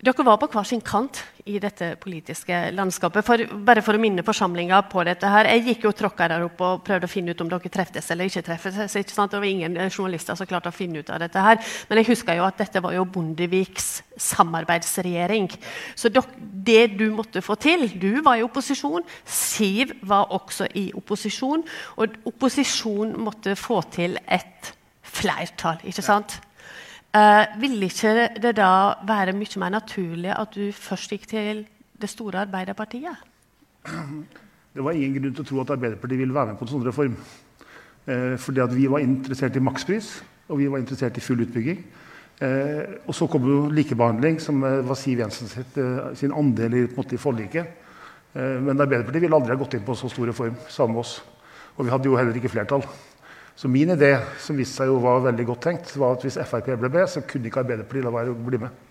Dere 0.00 0.24
var 0.24 0.38
på 0.40 0.48
hver 0.48 0.64
sin 0.64 0.80
kant 0.80 1.18
i 1.44 1.58
dette 1.60 1.90
politiske 2.00 2.56
landskapet. 2.72 3.24
For, 3.24 3.42
bare 3.66 3.82
for 3.84 3.96
å 3.96 4.00
minne 4.00 4.24
forsamlinga 4.24 4.78
på 4.88 5.04
dette 5.04 5.28
her, 5.28 5.48
Jeg 5.50 5.64
gikk 5.66 5.84
jo 5.84 5.92
tråkka 5.92 6.28
der 6.28 6.44
oppe 6.46 6.64
og 6.64 6.84
prøvde 6.86 7.04
å 7.04 7.10
finne 7.10 7.34
ut 7.34 7.40
om 7.44 7.50
dere 7.50 7.68
treftes 7.68 8.10
eller 8.10 8.24
ikke. 8.24 8.42
treftes. 8.46 8.96
Ikke 8.96 9.12
sant? 9.12 9.30
Det 9.30 9.40
var 9.40 9.44
ingen 9.44 9.76
journalister 9.90 10.34
som 10.34 10.46
klarte 10.46 10.72
å 10.72 10.76
finne 10.76 11.00
ut 11.00 11.10
av 11.10 11.20
dette. 11.20 11.38
her. 11.38 11.58
Men 11.88 11.98
jeg 11.98 12.06
husker 12.14 12.34
jo 12.34 12.44
at 12.44 12.56
dette 12.56 12.80
var 12.80 12.94
jo 12.96 13.04
Bondeviks 13.04 14.02
samarbeidsregjering. 14.16 15.50
Så 15.94 16.08
det 16.08 16.96
du 16.96 17.10
måtte 17.10 17.42
få 17.42 17.54
til 17.60 17.88
Du 18.00 18.22
var 18.22 18.36
i 18.36 18.42
opposisjon. 18.42 19.04
Siv 19.24 19.92
var 20.02 20.32
også 20.32 20.66
i 20.74 20.92
opposisjon. 20.94 21.64
Og 21.96 22.16
opposisjon 22.24 23.18
måtte 23.18 23.54
få 23.54 23.82
til 23.92 24.16
et 24.26 24.74
flertall. 25.02 25.80
ikke 25.84 26.02
sant? 26.02 26.40
Uh, 27.10 27.42
ville 27.58 27.88
ikke 27.90 28.28
det 28.38 28.52
da 28.54 28.94
være 29.02 29.32
mye 29.34 29.58
mer 29.58 29.72
naturlig 29.74 30.30
at 30.30 30.52
du 30.54 30.68
først 30.70 31.10
gikk 31.10 31.24
til 31.32 31.64
det 31.98 32.10
store 32.10 32.44
Arbeiderpartiet? 32.46 33.26
Det 34.70 34.84
var 34.86 34.94
ingen 34.94 35.16
grunn 35.16 35.32
til 35.34 35.42
å 35.42 35.48
tro 35.48 35.56
at 35.64 35.72
Arbeiderpartiet 35.74 36.20
ville 36.20 36.34
være 36.34 36.52
med 36.52 36.58
på 36.60 36.62
en 36.62 36.70
sånn 36.70 36.84
reform. 36.86 37.16
Uh, 38.06 38.36
fordi 38.38 38.68
vi 38.76 38.86
var 38.86 39.02
interessert 39.02 39.58
i 39.58 39.62
makspris, 39.66 40.12
og 40.46 40.60
vi 40.60 40.68
var 40.70 40.78
interessert 40.78 41.18
i 41.18 41.24
full 41.24 41.42
utbygging. 41.42 41.82
Uh, 42.38 43.02
og 43.02 43.16
så 43.18 43.26
kom 43.26 43.50
jo 43.50 43.58
likebehandling, 43.74 44.38
som 44.38 44.62
var 44.62 44.94
Siv 44.94 45.24
Jensen 45.24 45.50
sitt, 45.50 45.82
sin 46.14 46.30
andel 46.30 46.78
i, 46.78 46.86
måte, 46.94 47.18
i 47.18 47.20
forliket. 47.20 47.76
men 48.34 48.78
Arbeiderpartiet 48.78 49.24
ville 49.24 49.34
aldri 49.34 49.50
ha 49.50 49.58
gått 49.58 49.74
inn 49.74 49.82
på 49.82 49.90
en 49.90 49.98
så 49.98 50.08
stor 50.08 50.30
reform 50.30 50.54
sammen 50.70 50.94
med 50.94 51.02
oss. 51.02 51.16
Og 51.74 51.82
vi 51.82 51.90
hadde 51.90 52.06
jo 52.06 52.14
heller 52.14 52.36
ikke 52.38 52.52
flertall. 52.52 52.86
Så 53.60 53.68
min 53.68 53.90
idé, 53.92 54.14
som 54.40 54.56
viste 54.56 54.78
seg 54.78 54.88
jo 54.88 55.00
var 55.04 55.18
veldig 55.26 55.44
godt 55.50 55.66
tenkt, 55.66 55.90
var 56.00 56.14
at 56.16 56.22
hvis 56.24 56.38
Frp 56.48 56.70
ble 56.80 56.88
med, 56.88 57.04
så 57.12 57.20
kunne 57.28 57.50
ikke 57.50 57.60
Arbeiderpartiet 57.60 58.06
la 58.06 58.12
være 58.14 58.32
å 58.32 58.38
bli 58.46 58.60
med. 58.62 58.86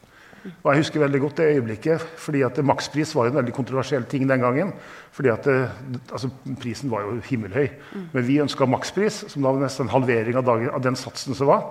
Og 0.62 0.70
jeg 0.70 0.84
husker 0.84 1.02
veldig 1.02 1.22
godt 1.24 1.40
det 1.42 1.48
øyeblikket, 1.56 2.06
fordi 2.22 2.44
at 2.46 2.60
makspris 2.64 3.16
var 3.18 3.32
en 3.32 3.40
veldig 3.40 3.54
kontroversiell 3.58 4.06
ting 4.08 4.28
den 4.30 4.46
gangen. 4.46 4.74
fordi 5.12 5.30
at 5.34 5.44
det, 5.44 5.70
altså, 6.12 6.30
Prisen 6.62 6.92
var 6.92 7.02
jo 7.02 7.18
himmelhøy. 7.26 7.68
Men 8.14 8.28
vi 8.28 8.40
ønska 8.40 8.66
makspris, 8.66 9.26
som 9.28 9.42
da 9.42 9.52
var 9.52 9.66
nesten 9.66 9.88
en 9.88 9.94
halvering 9.96 10.38
av, 10.38 10.46
dagen, 10.46 10.70
av 10.70 10.82
den 10.86 10.96
satsen 10.96 11.36
som 11.36 11.48
var. 11.48 11.66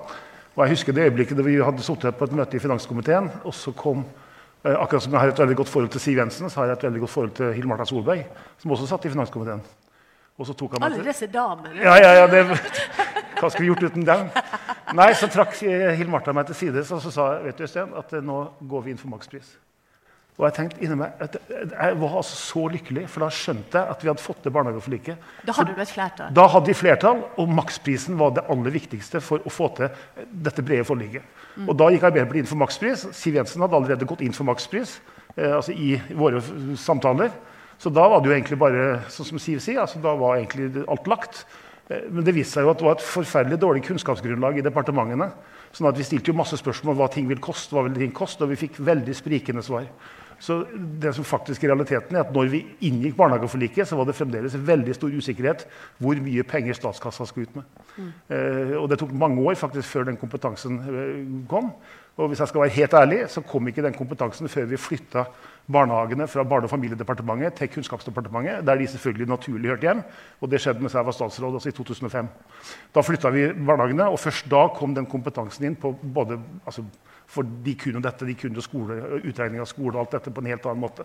Og 0.57 0.64
jeg 0.64 0.75
husker 0.75 0.93
det 0.93 1.07
øyeblikket 1.07 1.38
da 1.38 1.47
vi 1.47 1.61
hadde 1.62 1.87
sittet 1.87 2.19
på 2.19 2.26
et 2.26 2.35
møte 2.35 2.59
i 2.59 2.61
finanskomiteen, 2.61 3.31
og 3.45 3.55
så 3.55 3.73
kom 3.78 4.02
eh, 4.64 4.75
Akkurat 4.75 5.07
som 5.07 5.12
jeg 5.14 5.21
har 5.21 5.28
et 5.28 5.38
veldig 5.38 5.57
godt 5.62 5.71
forhold 5.71 5.95
til 5.95 6.02
Siv 6.02 6.19
Jensen, 6.19 6.50
så 6.50 6.61
har 6.61 6.73
jeg 6.73 6.81
et 6.81 6.88
veldig 6.90 7.07
godt 7.07 7.14
forhold 7.14 7.37
til 7.38 7.52
Hill 7.55 7.71
Marta 7.71 7.87
Solberg, 7.87 8.26
som 8.59 8.75
også 8.75 8.90
satt 8.90 9.07
i 9.07 9.14
finanskomiteen. 9.14 9.62
Alle 10.38 11.04
disse 11.04 11.26
damene. 11.33 11.75
Ja, 11.83 11.97
ja, 11.99 12.12
ja, 12.21 12.26
det, 12.30 12.45
Hva 13.38 13.50
skulle 13.50 13.66
vi 13.66 13.71
gjort 13.73 13.88
uten 13.90 14.04
dem? 14.07 14.28
Nei, 14.99 15.12
Så 15.18 15.28
trakk 15.30 15.57
Hill 15.61 16.11
Martha 16.11 16.35
meg 16.35 16.47
til 16.50 16.59
side 16.59 16.85
og 16.85 17.02
så 17.02 17.14
sa 17.14 17.30
vet 17.42 17.59
du, 17.59 17.64
Øystein, 17.66 17.95
at 17.99 18.12
eh, 18.14 18.23
nå 18.25 18.45
går 18.71 18.87
vi 18.87 18.95
inn 18.95 19.00
for 19.00 19.11
makspris. 19.12 19.57
Og 20.38 20.45
Jeg 20.47 20.54
tenkte 20.54 20.83
inni 20.87 20.95
meg, 21.00 21.18
at 21.18 21.35
jeg 21.50 21.95
var 21.99 22.12
altså 22.21 22.37
så 22.38 22.61
lykkelig, 22.71 23.09
for 23.11 23.25
da 23.25 23.28
skjønte 23.35 23.80
jeg 23.80 23.90
at 23.90 24.04
vi 24.04 24.11
hadde 24.12 24.23
fått 24.23 24.45
til 24.45 24.52
barnehageforliket. 24.54 25.25
Da 25.49 25.54
hadde 25.57 25.75
du 25.75 25.80
et 25.83 25.90
flertall? 25.90 26.30
Da 26.38 26.45
hadde 26.52 26.71
vi 26.71 26.76
flertall, 26.78 27.25
og 27.42 27.50
maksprisen 27.59 28.18
var 28.21 28.37
det 28.37 28.45
aller 28.54 28.75
viktigste 28.76 29.18
for 29.25 29.42
å 29.42 29.50
få 29.50 29.73
til 29.75 29.90
dette 30.47 30.62
brede 30.62 30.87
forliket. 30.87 31.26
Mm. 31.57 31.66
Og 31.66 31.75
Da 31.80 31.90
gikk 31.90 32.07
Arbeiderpartiet 32.07 32.47
inn 32.47 32.52
for 32.52 32.62
makspris. 32.62 33.09
Siv 33.18 33.40
Jensen 33.40 33.66
hadde 33.66 33.80
allerede 33.80 34.07
gått 34.07 34.23
inn 34.23 34.37
for 34.37 34.47
makspris 34.47 35.00
eh, 35.35 35.57
altså 35.59 35.75
i 35.75 35.97
våre 36.14 36.45
samtaler. 36.78 37.35
Så 37.78 37.90
da 37.94 38.08
var 38.11 38.20
det 38.20 38.30
jo 38.30 38.35
egentlig 38.35 38.58
bare 38.58 38.87
sånn 39.12 39.28
som 39.32 39.40
Siv 39.42 39.62
sier, 39.62 39.80
altså 39.85 40.00
da 40.02 40.16
var 40.18 40.38
egentlig 40.40 40.82
alt 40.90 41.11
lagt. 41.11 41.44
Eh, 41.88 42.08
men 42.11 42.26
det 42.26 42.35
viste 42.37 42.58
seg 42.58 42.66
jo 42.66 42.73
at 42.73 42.80
det 42.80 42.88
var 42.88 42.99
et 42.99 43.06
forferdelig 43.06 43.61
dårlig 43.62 43.85
kunnskapsgrunnlag 43.87 44.58
i 44.58 44.66
departementene. 44.66 45.30
sånn 45.73 45.88
at 45.88 45.99
Vi 45.99 46.04
stilte 46.04 46.32
jo 46.32 46.38
masse 46.38 46.56
spørsmål 46.56 46.94
om 46.94 46.99
hva 47.02 47.11
ting 47.12 47.28
vil 47.28 47.38
koste, 47.38 47.75
hva 47.76 47.85
vil 47.87 47.94
ting 47.94 48.12
koste, 48.12 48.42
og 48.42 48.50
vi 48.50 48.56
fikk 48.56 48.80
veldig 48.80 49.14
sprikende 49.14 49.62
svar. 49.62 49.87
Så 50.38 50.61
det 51.02 51.11
som 51.16 51.26
faktisk 51.26 51.64
er 51.64 51.73
realiteten 51.73 52.16
er 52.16 52.23
at 52.23 52.35
når 52.35 52.50
vi 52.52 52.61
inngikk 52.87 53.16
barnehageforliket, 53.18 53.88
så 53.88 53.99
var 53.99 54.07
det 54.07 54.14
fremdeles 54.14 54.54
veldig 54.54 54.95
stor 54.95 55.14
usikkerhet 55.14 55.64
hvor 55.99 56.21
mye 56.23 56.45
penger 56.47 56.78
statskassa 56.78 57.26
skulle 57.26 57.50
ut 57.50 57.57
med. 57.59 57.80
Mm. 57.97 58.11
Eh, 58.37 58.75
og 58.78 58.87
det 58.90 59.00
tok 59.00 59.14
mange 59.18 59.42
år 59.42 59.59
faktisk 59.59 59.88
før 59.90 60.07
den 60.11 60.21
kompetansen 60.21 60.78
eh, 60.78 61.25
kom. 61.50 61.73
Og 62.18 62.30
hvis 62.30 62.40
jeg 62.42 62.50
skal 62.50 62.64
være 62.64 62.75
helt 62.75 62.95
ærlig, 62.99 63.18
så 63.30 63.42
kom 63.47 63.68
ikke 63.71 63.83
den 63.83 63.95
kompetansen 63.95 64.50
før 64.50 64.64
vi 64.66 64.76
flytta 64.76 65.25
barnehagene 65.71 66.26
fra 66.26 66.42
Barne- 66.42 66.66
og 66.66 66.71
familiedepartementet 66.71 67.54
til 67.54 67.68
Kunnskapsdepartementet, 67.68 68.66
der 68.66 68.75
de 68.75 68.87
selvfølgelig 68.87 69.28
naturlig 69.28 69.71
hørte 69.71 69.87
hjem. 69.87 70.02
Og 70.40 70.50
det 70.50 70.61
skjedde 70.61 70.83
mens 70.83 70.95
jeg 70.95 71.07
var 71.07 71.14
statsråd 71.14 71.54
altså 71.54 71.71
i 71.71 71.76
2005. 71.76 72.28
Da 72.95 73.04
flytta 73.07 73.30
vi 73.30 73.45
barnehagene, 73.52 74.09
og 74.09 74.18
først 74.18 74.50
da 74.50 74.66
kom 74.75 74.95
den 74.95 75.07
kompetansen 75.07 75.68
inn 75.68 75.76
på 75.78 75.92
både 76.02 76.40
altså, 76.66 76.83
For 77.28 77.44
de 77.64 77.75
kunne 77.76 78.00
dette, 78.04 78.25
de 78.25 78.35
kunne 78.38 78.62
skole, 78.64 78.97
utregning 79.20 79.61
av 79.61 79.68
skole 79.68 79.94
og 79.94 80.06
alt 80.06 80.16
dette 80.16 80.32
på 80.32 80.40
en 80.44 80.49
helt 80.49 80.66
annen 80.66 80.80
måte. 80.80 81.04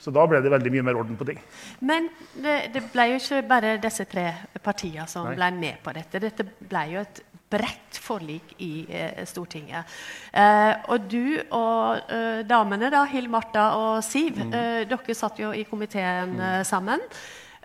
Så 0.00 0.12
da 0.14 0.24
ble 0.26 0.40
det 0.40 0.50
veldig 0.50 0.70
mye 0.72 0.84
mer 0.88 0.98
orden 0.98 1.18
på 1.20 1.26
ting. 1.28 1.40
Men 1.84 2.08
det, 2.32 2.72
det 2.74 2.86
ble 2.90 3.10
jo 3.12 3.18
ikke 3.20 3.42
bare 3.48 3.74
disse 3.82 4.06
tre 4.08 4.30
partiene 4.64 5.04
som 5.10 5.28
Nei. 5.28 5.34
ble 5.36 5.50
med 5.58 5.82
på 5.84 5.92
dette. 5.94 6.22
Dette 6.22 6.46
ble 6.46 6.84
jo 6.94 7.02
et 7.04 7.20
bredt 7.50 7.98
forlik 8.00 8.54
i 8.62 8.86
eh, 8.86 9.20
Stortinget. 9.28 9.98
Eh, 10.32 10.72
og 10.94 11.06
du 11.10 11.36
og 11.56 12.12
eh, 12.14 12.40
damene, 12.48 12.88
da, 12.94 13.02
Hill 13.10 13.28
Martha 13.30 13.66
og 13.76 14.00
Siv, 14.06 14.38
mm. 14.38 14.54
Eh, 14.54 14.80
dere 14.88 15.18
satt 15.18 15.42
jo 15.42 15.52
i 15.52 15.66
komiteen 15.68 16.36
mm. 16.36 16.42
Eh, 16.48 16.62
sammen. 16.66 17.04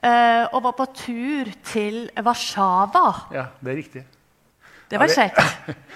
Eh, 0.02 0.44
og 0.52 0.60
var 0.66 0.76
på 0.78 0.90
tur 0.98 1.54
til 1.66 2.04
Warszawa. 2.20 3.08
Ja, 3.34 3.48
det 3.62 3.72
er 3.72 3.80
riktig. 3.80 4.06
Det 4.92 5.02
var 5.02 5.10
kjekt. 5.10 5.42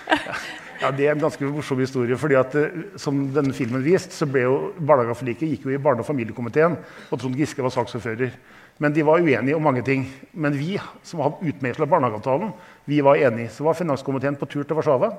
ja, 0.09 0.39
Det 0.79 1.05
er 1.05 1.11
en 1.11 1.19
ganske 1.19 1.43
morsom 1.43 1.79
historie. 1.79 2.17
fordi 2.17 2.35
at 2.35 2.55
Som 2.95 3.33
denne 3.33 3.53
filmen 3.53 3.83
viste, 3.83 4.15
så 4.15 4.25
ble 4.25 4.45
jo 4.45 4.73
barnehageforliket 4.79 5.49
gikk 5.49 5.65
jo 5.65 5.73
i 5.75 5.77
barne- 5.77 5.99
og 5.99 6.07
familiekomiteen. 6.07 6.77
Og 7.11 7.19
Trond 7.19 7.35
Giske 7.35 7.61
var 7.61 7.69
saksordfører. 7.69 8.31
Men 8.79 8.93
de 8.93 9.03
var 9.03 9.19
uenige 9.19 9.55
om 9.55 9.61
mange 9.61 9.83
ting. 9.83 10.07
Men 10.33 10.53
vi 10.53 10.79
som 11.03 11.19
har 11.19 11.35
utmeisla 11.41 11.85
barnehageavtalen, 11.85 12.53
vi 12.85 13.01
var 13.01 13.15
enige. 13.15 13.49
Så 13.49 13.63
var 13.63 13.73
finanskomiteen 13.73 14.37
på 14.39 14.47
tur 14.47 14.63
til 14.63 14.75
Warszawa. 14.75 15.11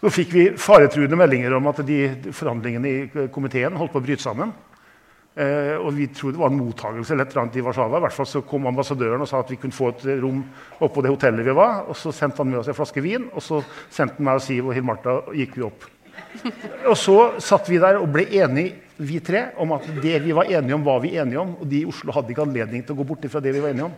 Så 0.00 0.10
fikk 0.10 0.32
vi 0.32 0.50
faretruende 0.56 1.16
meldinger 1.16 1.54
om 1.54 1.66
at 1.66 1.86
de 1.86 2.32
forhandlingene 2.32 2.88
i 2.88 3.28
komiteen 3.28 3.76
holdt 3.76 3.92
på 3.92 4.00
å 4.00 4.02
bryte 4.02 4.22
sammen. 4.22 4.52
Eh, 5.40 5.76
og 5.80 5.94
vi 5.96 6.08
trodde 6.12 6.36
det 6.36 6.42
var 6.42 6.50
en 6.52 6.58
mottagelse 6.58 7.14
eller 7.14 7.24
et 7.24 7.30
eller 7.32 7.42
annet 7.46 7.56
i 7.56 7.62
Warszawa. 7.64 7.96
I 7.96 8.04
hvert 8.04 8.16
fall 8.16 8.28
så 8.28 8.42
kom 8.44 8.66
ambassadøren 8.68 9.22
og 9.24 9.28
sa 9.30 9.40
at 9.40 9.52
vi 9.52 9.56
kunne 9.62 9.76
få 9.76 9.92
et 9.94 10.04
rom 10.20 10.42
oppå 10.84 11.04
det 11.04 11.12
hotellet 11.14 11.46
vi 11.46 11.54
var. 11.56 11.86
Og 11.88 11.96
så 11.96 12.12
sendte 12.12 12.42
han 12.42 12.50
med 12.50 12.60
oss 12.60 12.68
en 12.68 12.76
flaske 12.76 13.04
vin, 13.04 13.30
og 13.32 13.44
så 13.44 13.62
sendte 13.88 14.18
han 14.18 14.28
meg 14.28 14.40
og 14.40 14.44
Siv 14.44 14.68
og 14.68 14.76
Hill 14.76 14.86
Martha 14.86 15.16
og 15.22 15.38
gikk 15.38 15.56
vi 15.56 15.64
opp. 15.70 15.88
Og 16.90 16.96
så 16.98 17.16
satt 17.40 17.70
vi 17.70 17.80
der 17.80 17.98
og 18.02 18.10
ble 18.12 18.26
enige, 18.42 18.76
vi 19.00 19.16
tre, 19.24 19.46
om 19.56 19.72
at 19.72 19.86
det 20.02 20.18
vi 20.20 20.34
var 20.36 20.50
enige 20.52 20.76
om, 20.76 20.84
var 20.84 21.00
vi 21.00 21.14
enige 21.16 21.40
om. 21.40 21.54
Og 21.62 21.68
de 21.70 21.78
i 21.80 21.88
Oslo 21.88 22.12
hadde 22.12 22.34
ikke 22.34 22.44
anledning 22.44 22.84
til 22.84 22.92
å 22.92 23.00
gå 23.00 23.06
bort 23.08 23.24
fra 23.32 23.40
det 23.40 23.54
vi 23.56 23.62
var 23.64 23.72
enige 23.72 23.88
om. 23.88 23.96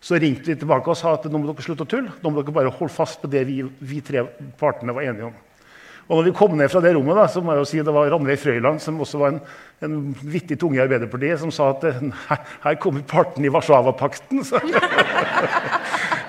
Så 0.00 0.16
ringte 0.16 0.48
de 0.48 0.56
tilbake 0.62 0.88
og 0.88 0.96
sa 0.96 1.12
at 1.12 1.26
nå 1.28 1.36
må 1.36 1.50
dere 1.50 1.66
slutte 1.66 1.84
å 1.84 1.90
tulle. 1.90 2.14
Nå 2.22 2.32
må 2.32 2.40
dere 2.40 2.56
bare 2.56 2.72
holde 2.72 2.94
fast 2.94 3.20
på 3.20 3.28
det 3.28 3.44
vi, 3.44 3.60
vi 3.84 4.00
tre 4.00 4.24
partene 4.56 4.96
var 4.96 5.04
enige 5.10 5.28
om. 5.28 5.36
Og 6.10 6.18
når 6.18 6.26
vi 6.26 6.34
kom 6.34 6.56
ned 6.58 6.70
fra 6.72 6.82
det 6.82 6.90
rommet, 6.96 7.14
da, 7.14 7.28
så 7.30 7.38
må 7.38 7.54
jeg 7.54 7.62
jo 7.62 7.68
si 7.70 7.82
det 7.86 7.92
var 7.94 8.08
Ranveig 8.10 8.40
Frøyland, 8.42 8.80
som 8.82 8.98
også 8.98 9.20
var 9.20 9.30
en, 9.30 9.38
en 9.86 9.92
vittig 10.18 10.58
tunge 10.58 10.80
i 10.80 10.82
Arbeiderpartiet, 10.82 11.38
som 11.38 11.52
sa 11.54 11.68
at 11.70 11.86
her, 11.86 12.40
her 12.64 12.78
kommer 12.82 13.04
partene 13.06 13.46
i 13.46 13.52
Warszawapakten. 13.54 14.42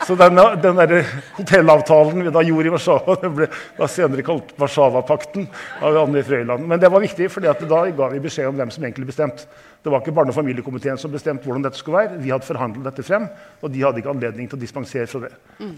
Så 0.01 0.15
den, 0.17 0.35
den 0.61 0.75
der 0.75 1.05
hotellavtalen 1.37 2.23
vi 2.25 2.31
da 2.33 2.41
gjorde 2.43 2.67
i 2.67 2.71
Warszawa, 2.73 3.15
den 3.21 3.35
ble 3.37 3.47
da 3.77 3.87
senere 3.89 4.25
kalt 4.25 4.49
Warszawapakten 4.59 5.45
av 5.85 5.99
Anne 6.01 6.23
Frøyland. 6.25 6.65
Men 6.67 6.81
det 6.81 6.89
var 6.91 7.03
viktig, 7.03 7.29
for 7.31 7.45
da 7.45 7.81
ga 7.95 8.07
vi 8.11 8.23
beskjed 8.23 8.49
om 8.49 8.57
hvem 8.57 8.73
som 8.73 8.85
egentlig 8.85 9.11
bestemte. 9.11 9.45
Det 9.81 9.93
var 9.93 10.01
ikke 10.01 10.13
barne- 10.17 10.33
og 10.33 10.37
familiekomiteen 10.37 10.97
som 10.99 11.13
bestemte 11.13 11.45
hvordan 11.45 11.63
dette 11.67 11.79
skulle 11.79 12.01
være. 12.01 12.17
Vi 12.21 12.33
hadde 12.33 12.49
forhandlet 12.49 12.89
dette 12.89 13.05
frem, 13.05 13.29
og 13.61 13.71
de 13.73 13.85
hadde 13.85 14.01
ikke 14.01 14.13
anledning 14.13 14.49
til 14.49 14.59
å 14.59 14.61
dispensere 14.61 15.07
fra 15.09 15.23
det. 15.27 15.31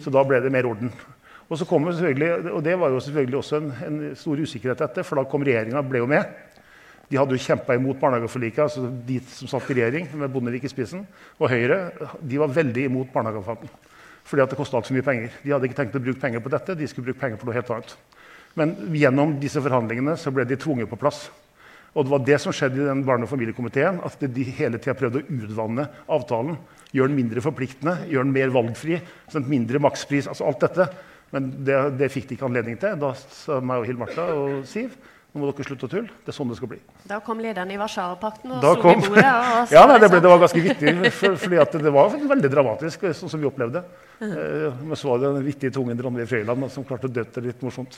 Så 0.03 0.11
da 0.11 0.23
ble 0.27 0.39
det 0.43 0.51
mer 0.55 0.71
orden. 0.71 0.91
Og, 1.53 1.59
så 1.61 1.67
kom 1.69 1.85
og 1.85 2.63
det 2.65 2.73
var 2.81 2.89
jo 2.89 3.01
selvfølgelig 3.05 3.37
også 3.37 3.59
en, 3.59 3.69
en 3.85 3.97
stor 4.17 4.39
usikkerhet 4.41 4.79
etter, 4.81 5.05
for 5.05 5.19
da 5.19 5.27
kom 5.29 5.43
regjeringa 5.45 5.83
ble 5.85 6.01
jo 6.01 6.07
med. 6.09 6.25
De 7.11 7.19
hadde 7.19 7.35
jo 7.35 7.43
kjempa 7.43 7.75
imot 7.77 7.99
barnehageforliket, 8.01 8.63
altså 8.63 8.87
de 9.05 9.19
som 9.29 9.51
satt 9.51 9.69
i 9.69 9.75
regjering 9.77 10.07
med 10.17 10.31
Bondevik 10.33 10.65
i 10.65 10.71
spissen. 10.71 11.03
Og 11.37 11.51
Høyre 11.51 11.91
de 12.17 12.39
var 12.41 12.55
veldig 12.55 12.87
imot 12.87 13.11
barnehageavtalen 13.13 13.69
Fordi 14.25 14.41
at 14.41 14.49
det 14.49 14.57
kosta 14.57 14.79
altfor 14.79 14.97
mye 14.97 15.05
penger. 15.05 15.37
De 15.43 15.53
hadde 15.53 15.69
ikke 15.69 15.77
tenkt 15.77 15.99
å 15.99 16.01
bruke 16.01 16.21
penger 16.23 16.41
på 16.41 16.53
dette, 16.55 16.77
de 16.79 16.89
skulle 16.89 17.11
bruke 17.11 17.21
penger 17.21 17.37
på 17.37 17.45
noe 17.45 17.57
helt 17.59 17.69
annet. 17.75 17.95
Men 18.57 18.73
gjennom 18.97 19.37
disse 19.41 19.61
forhandlingene 19.61 20.17
så 20.17 20.33
ble 20.33 20.47
de 20.49 20.57
tvunget 20.57 20.89
på 20.89 21.01
plass. 21.05 21.27
Og 21.93 22.07
det 22.07 22.15
var 22.15 22.25
det 22.25 22.41
som 22.41 22.55
skjedde 22.55 22.81
i 22.81 22.89
den 22.89 23.05
barne- 23.05 23.27
og 23.27 23.29
familiekomiteen. 23.29 24.01
At 24.01 24.17
de 24.17 24.49
hele 24.57 24.81
tida 24.81 24.97
prøvde 24.97 25.21
å 25.21 25.37
utvanne 25.37 25.85
avtalen. 26.09 26.57
Gjøre 26.93 27.13
den 27.13 27.19
mindre 27.19 27.45
forpliktende, 27.45 27.99
gjøre 28.09 28.25
den 28.25 28.33
mer 28.33 28.53
valgfri. 28.53 29.01
Mindre 29.45 29.81
makspris, 29.81 30.29
altså 30.31 30.49
alt 30.49 30.65
dette. 30.65 30.87
Men 31.33 31.49
det, 31.65 31.79
det 31.97 32.11
fikk 32.13 32.29
de 32.29 32.37
ikke 32.37 32.47
anledning 32.47 32.77
til. 32.81 32.95
Da 33.01 33.13
sa 33.17 33.59
meg 33.59 33.81
og 33.81 33.89
Hill 33.89 33.99
Martha 33.99 34.29
og 34.37 34.63
Siv 34.69 34.93
nå 35.33 35.41
må 35.41 35.49
dere 35.49 35.65
slutte 35.65 35.87
å 35.87 35.89
tulle. 35.89 36.13
Det 36.21 36.29
er 36.29 36.35
sånn 36.35 36.49
det 36.51 36.59
skal 36.59 36.69
bli. 36.69 36.77
Da 37.09 37.17
kom 37.25 37.39
lederen 37.41 37.71
i 37.73 37.77
Warszawapakten 37.81 38.51
og 38.53 38.59
Da 38.61 38.75
slo 38.75 38.83
kom- 38.83 38.99
i 39.01 39.07
bordet. 39.07 39.25
Og 39.25 39.71
Ja, 39.73 39.85
nei, 39.89 39.95
det, 39.97 40.09
ble, 40.11 40.19
liksom- 40.19 40.21
det 40.21 40.29
var 40.29 40.41
ganske 40.43 40.61
vittig, 40.61 41.13
for, 41.17 41.37
fordi 41.41 41.83
det 41.87 41.93
var 41.95 42.17
veldig 42.33 42.51
dramatisk, 42.53 43.07
sånn 43.17 43.31
som 43.33 43.41
vi 43.41 43.49
opplevde. 43.49 43.81
Eh, 44.21 44.77
men 44.85 44.93
så 44.95 45.09
var 45.09 45.23
det 45.23 45.33
den 45.33 45.47
vittige 45.47 45.73
tungen 45.73 45.97
Randi 46.05 46.27
Frøyland 46.29 46.69
som 46.69 46.85
klarte 46.85 47.09
å 47.09 47.13
døtte 47.17 47.41
litt 47.41 47.65
morsomt. 47.65 47.97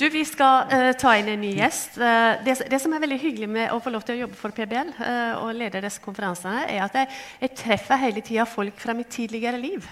Du, 0.00 0.08
Vi 0.08 0.24
skal 0.24 0.72
uh, 0.72 0.92
ta 0.96 1.18
inn 1.20 1.28
en 1.28 1.44
ny 1.44 1.52
gjest. 1.60 2.00
Uh, 2.00 2.40
det, 2.46 2.56
det 2.72 2.80
som 2.80 2.96
er 2.96 3.04
veldig 3.04 3.20
hyggelig 3.20 3.52
med 3.52 3.74
å 3.76 3.82
få 3.84 3.92
lov 3.92 4.08
til 4.08 4.16
å 4.16 4.22
jobbe 4.24 4.40
for 4.40 4.56
PBL 4.56 4.96
eh, 5.04 5.34
og 5.42 5.52
lede 5.52 5.84
disse 5.84 6.00
konferansene, 6.00 6.64
er 6.64 6.86
at 6.88 6.96
jeg, 6.96 7.12
jeg 7.44 7.58
treffer 7.60 8.00
hele 8.08 8.24
tida 8.24 8.48
folk 8.48 8.80
fra 8.80 8.96
mitt 8.96 9.12
tidligere 9.12 9.60
liv. 9.60 9.84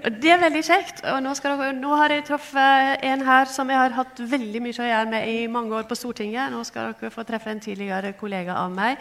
Det 0.00 0.30
er 0.32 0.40
veldig 0.40 0.62
kjekt. 0.64 1.02
Og 1.12 1.18
nå, 1.20 1.34
dere, 1.44 1.70
nå 1.76 1.92
har 2.00 2.14
jeg 2.14 2.24
truffet 2.30 3.04
en 3.04 3.24
her 3.26 3.50
som 3.52 3.68
jeg 3.68 3.80
har 3.82 3.96
hatt 3.98 4.22
veldig 4.32 4.62
mye 4.64 4.80
å 4.80 4.88
gjøre 4.88 5.12
med 5.12 5.28
i 5.28 5.38
mange 5.52 5.76
år 5.76 5.88
på 5.90 5.98
Stortinget. 5.98 6.48
Nå 6.54 6.62
skal 6.64 6.94
dere 6.96 7.12
få 7.12 7.26
treffe 7.28 7.52
en 7.52 7.60
tidligere 7.60 8.14
kollega 8.16 8.56
av 8.62 8.72
meg. 8.72 9.00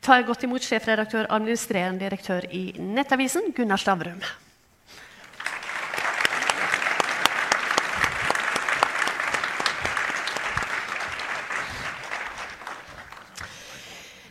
Tar 0.00 0.24
godt 0.24 0.48
imot 0.48 0.64
sjefredaktør, 0.64 1.28
administrerende 1.36 2.06
direktør 2.06 2.48
i 2.48 2.70
Nettavisen, 2.80 3.52
Gunnar 3.56 3.82
Stavrum. 3.82 4.22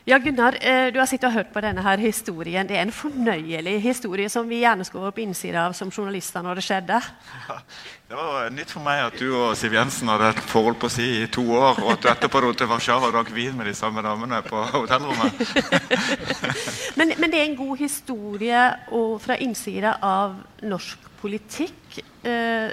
Ja, 0.07 0.17
Gunnar, 0.17 0.55
eh, 0.61 0.93
du 0.93 0.99
har 0.99 1.05
sittet 1.05 1.27
og 1.27 1.33
hørt 1.35 1.49
på 1.51 1.59
denne 1.59 1.83
her 1.83 1.99
historien. 1.99 2.63
Det 2.67 2.77
er 2.77 2.85
en 2.85 2.93
fornøyelig 2.95 3.73
historie 3.83 4.29
som 4.31 4.47
vi 4.47 4.61
gjerne 4.61 4.85
skulle 4.87 5.03
vært 5.03 5.17
på 5.17 5.23
innsida 5.25 5.65
av 5.67 5.73
som 5.75 5.89
journalister 5.91 6.45
når 6.45 6.61
det 6.61 6.63
skjedde. 6.63 6.99
Det 8.07 8.15
var 8.15 8.47
nytt 8.55 8.71
for 8.71 8.85
meg 8.85 9.01
at 9.03 9.17
du 9.19 9.25
og 9.35 9.51
Siv 9.59 9.75
Jensen 9.75 10.07
hadde 10.07 10.29
et 10.31 10.39
forhold 10.47 10.79
på 10.79 10.87
si 10.87 11.09
i 11.25 11.27
to 11.27 11.43
år, 11.51 11.81
og 11.83 11.91
at 11.97 12.05
du 12.05 12.07
etterpå 12.13 12.39
dro 12.39 12.53
til 12.55 12.71
Warszawa 12.71 13.09
og 13.09 13.17
drakk 13.17 13.33
vin 13.35 13.59
med 13.59 13.67
de 13.67 13.75
samme 13.75 13.99
damene 14.05 14.39
på 14.47 14.63
hotellrommet. 14.77 15.43
Men, 16.97 17.11
men 17.19 17.27
det 17.29 17.41
er 17.41 17.49
en 17.49 17.59
god 17.59 17.75
historie 17.77 18.63
og 18.95 19.19
fra 19.21 19.35
innsida 19.43 19.97
av 20.01 20.39
norsk 20.63 21.03
politikk 21.19 21.99
eh, 22.23 22.71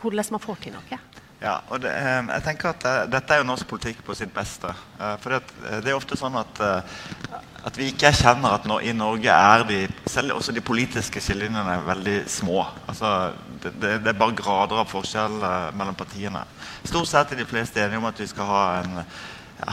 hvordan 0.00 0.32
man 0.32 0.42
får 0.48 0.64
til 0.64 0.74
noe. 0.80 1.04
Ja, 1.40 1.54
og 1.72 1.80
det, 1.80 1.88
eh, 1.96 2.26
jeg 2.34 2.44
tenker 2.44 2.74
at 2.74 2.84
eh, 2.84 3.06
Dette 3.08 3.32
er 3.32 3.40
jo 3.40 3.46
norsk 3.48 3.64
politikk 3.68 4.02
på 4.04 4.12
sitt 4.16 4.32
beste. 4.34 4.74
Eh, 5.00 5.14
for 5.22 5.32
det, 5.32 5.40
det 5.80 5.88
er 5.88 5.96
ofte 5.96 6.18
sånn 6.20 6.36
at, 6.36 6.60
at 6.60 7.80
vi 7.80 7.88
ikke 7.88 8.10
erkjenner 8.10 8.58
at 8.58 8.68
i 8.84 8.92
Norge 8.92 9.32
er 9.32 9.64
de, 9.68 9.80
selv 10.04 10.36
også 10.36 10.52
de 10.52 10.60
politiske 10.64 11.22
skillelinjene 11.24 11.78
veldig 11.86 12.18
små. 12.28 12.60
Altså, 12.84 13.32
det, 13.62 13.72
det, 13.80 14.12
er 14.12 14.20
bare 14.20 14.36
grader 14.36 14.82
av 14.82 14.92
forskjell 14.92 15.40
mellom 15.80 15.96
partiene. 15.96 16.44
Stort 16.84 17.08
sett 17.08 17.32
er 17.32 17.40
de 17.40 17.48
fleste 17.48 17.80
enige 17.80 18.02
om 18.02 18.10
at 18.10 18.20
vi 18.20 18.28
skal 18.28 18.50
ha 18.50 18.64
en, 18.82 19.00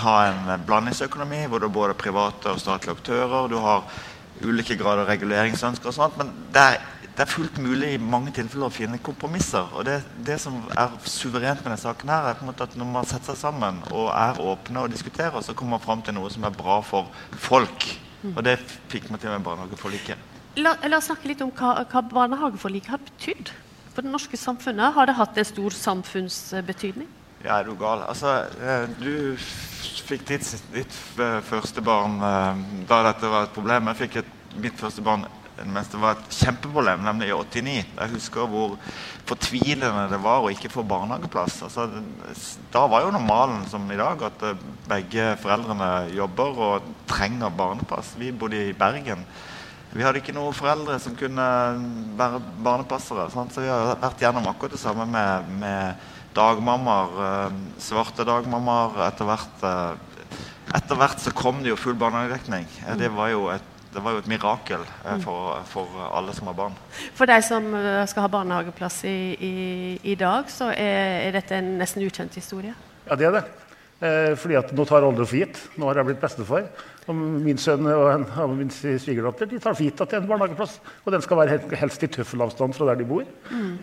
ha 0.07 0.17
en 0.29 0.67
blandingsøkonomi 0.67 1.45
hvor 1.51 1.59
det 1.59 1.67
er 1.67 1.79
både 1.81 1.99
private 1.99 2.55
og 2.55 2.63
statlige 2.63 2.95
aktører. 2.95 3.51
Du 3.51 3.59
har 3.59 3.83
ulike 4.39 4.79
grader 4.79 5.03
av 5.03 5.11
reguleringsønsker 5.11 5.91
og 5.91 5.99
sånt, 5.99 6.19
men 6.19 6.31
det 6.55 6.63
er 6.63 6.79
det 7.17 7.23
er 7.25 7.31
fullt 7.31 7.57
mulig 7.57 7.95
i 7.95 7.97
mange 7.97 8.29
tilfeller 8.29 8.69
å 8.69 8.73
finne 8.73 8.99
kompromisser. 9.01 9.71
og 9.73 9.87
Det, 9.87 9.95
det 10.25 10.35
som 10.37 10.59
er 10.69 10.91
suverent 11.09 11.63
med 11.63 11.71
denne 11.71 11.81
saken, 11.81 12.11
her 12.13 12.27
er 12.29 12.37
på 12.37 12.45
en 12.45 12.51
måte 12.51 12.67
at 12.67 12.75
når 12.77 12.91
man 12.91 13.07
setter 13.09 13.31
seg 13.31 13.39
sammen 13.39 13.79
og 13.89 14.11
er 14.13 14.37
åpne 14.37 14.83
og 14.85 14.93
diskuterer, 14.93 15.41
så 15.41 15.55
kommer 15.57 15.79
man 15.79 15.85
fram 15.87 16.03
til 16.05 16.13
noe 16.13 16.29
som 16.29 16.45
er 16.45 16.53
bra 16.53 16.75
for 16.85 17.09
folk. 17.41 17.87
Og 18.35 18.43
det 18.45 18.59
fikk 18.91 19.09
man 19.09 19.21
til 19.21 19.33
med 19.33 19.45
barnehageforliket. 19.47 20.35
La, 20.61 20.75
la 20.85 20.99
oss 20.99 21.09
snakke 21.09 21.29
litt 21.31 21.41
om 21.41 21.49
hva, 21.57 21.73
hva 21.89 22.03
barnehageforliket 22.05 22.93
har 22.93 23.01
betydd 23.01 23.49
for 23.95 24.05
det 24.05 24.13
norske 24.13 24.37
samfunnet. 24.37 24.93
Har 24.93 25.09
det 25.09 25.17
hatt 25.17 25.41
en 25.41 25.49
stor 25.49 25.73
samfunnsbetydning? 25.73 27.09
Ja, 27.41 27.59
er 27.59 27.65
du 27.65 27.73
gal? 27.77 28.05
Altså, 28.05 28.43
eh, 28.61 28.85
du 29.01 29.37
fikk 30.05 30.25
ditt, 30.29 30.45
ditt 30.73 31.01
eh, 31.17 31.41
første 31.45 31.81
barn 31.85 32.21
eh, 32.21 32.63
da 32.89 33.01
dette 33.09 33.33
var 33.33 33.49
et 33.49 33.57
problem. 33.57 33.89
Jeg 33.89 34.01
fikk 34.05 34.21
et, 34.21 34.31
mitt 34.57 34.77
første 34.77 35.01
barn 35.05 35.25
mens 35.65 35.89
det 35.89 35.99
var 36.01 36.15
et 36.17 36.35
kjempeproblem, 36.37 37.01
nemlig 37.05 37.29
i 37.31 37.33
89. 37.33 37.75
Jeg 37.97 38.13
husker 38.13 38.49
hvor 38.51 38.75
fortvilende 39.27 40.07
det 40.11 40.19
var 40.23 40.43
å 40.45 40.51
ikke 40.53 40.71
få 40.71 40.83
barnehageplass. 40.87 41.61
Altså, 41.67 41.87
da 42.73 42.85
var 42.87 43.05
jo 43.05 43.13
normalen 43.15 43.65
som 43.71 43.87
i 43.91 43.97
dag 43.99 44.21
at 44.29 44.45
eh, 44.47 44.65
begge 44.87 45.31
foreldrene 45.41 45.91
jobber 46.15 46.61
og 46.69 46.89
trenger 47.09 47.53
barnepass. 47.57 48.13
Vi 48.19 48.31
bodde 48.31 48.67
i 48.69 48.75
Bergen. 48.77 49.25
Vi 49.93 50.03
hadde 50.03 50.19
ikke 50.21 50.35
noen 50.35 50.53
foreldre 50.55 50.99
som 51.01 51.15
kunne 51.17 51.45
være 52.19 52.41
barnepassere. 52.63 53.29
Sant? 53.33 53.55
Så 53.55 53.63
vi 53.63 53.71
har 53.71 53.95
vært 54.01 54.21
gjennom 54.21 54.47
akkurat 54.51 54.75
det 54.75 54.81
samme 54.83 55.07
med, 55.09 55.47
med 55.63 56.11
dagmammaer. 56.37 57.15
eh, 57.29 57.57
svarte 57.81 58.27
dagmammaer. 58.27 58.99
Etter 59.07 59.25
hvert, 59.31 59.63
eh, 59.63 60.35
etter 60.77 60.99
hvert 60.99 61.23
så 61.23 61.33
kom 61.33 61.63
det 61.63 61.73
jo 61.73 61.79
full 61.79 61.97
barnehagedekning. 61.99 62.67
Eh, 62.85 62.95
Det 62.99 63.09
var 63.15 63.31
jo 63.33 63.47
et 63.55 63.73
det 63.93 64.03
var 64.03 64.15
jo 64.15 64.21
et 64.21 64.29
mirakel 64.29 64.81
eh, 64.83 65.19
for, 65.23 65.61
for, 65.69 66.01
alle 66.11 66.33
som 66.35 66.49
har 66.51 66.57
barn. 66.57 66.75
For 67.17 67.29
de 67.29 67.37
som 67.45 67.69
eh, 67.77 68.03
skal 68.09 68.25
ha 68.25 68.33
barnehageplass 68.33 69.03
i, 69.07 69.19
i, 69.37 69.53
i 70.11 70.17
dag, 70.19 70.51
så 70.51 70.71
er, 70.73 71.23
er, 71.27 71.31
dette 71.39 71.57
en 71.57 71.77
nesten 71.79 72.05
ukjent 72.05 72.35
historie? 72.37 72.75
Ja, 73.07 73.17
det 73.17 73.29
er 73.29 73.39
det. 73.39 73.45
Eh, 73.97 74.33
fordi 74.37 74.59
at 74.59 74.73
nå 74.77 74.85
tar 74.85 75.01
alle 75.01 75.17
det 75.17 75.25
for 75.29 75.39
gitt. 75.39 75.57
Nå 75.79 75.89
har 75.89 76.01
jeg 76.01 76.11
blitt 76.11 76.21
bestefar. 76.21 76.67
Og 77.07 77.15
min 77.15 77.57
sønn 77.61 77.87
og, 77.87 78.07
en, 78.11 78.25
og 78.43 78.57
min 78.57 78.71
svigerdatter 78.73 79.47
de 79.47 79.61
tar 79.63 79.77
for 79.77 79.85
gitt 79.87 80.01
at 80.03 80.11
det 80.11 80.19
er 80.19 80.25
en 80.25 80.29
barnehageplass. 80.29 80.73
Og 81.05 81.13
den 81.15 81.23
skal 81.23 81.39
være 81.39 81.61
helst 81.79 82.03
i 82.03 82.11
tøffelavstand 82.11 82.75
fra 82.77 82.91
der 82.91 82.99
de 82.99 83.07
bor. 83.07 83.23
Mm. 83.49 83.79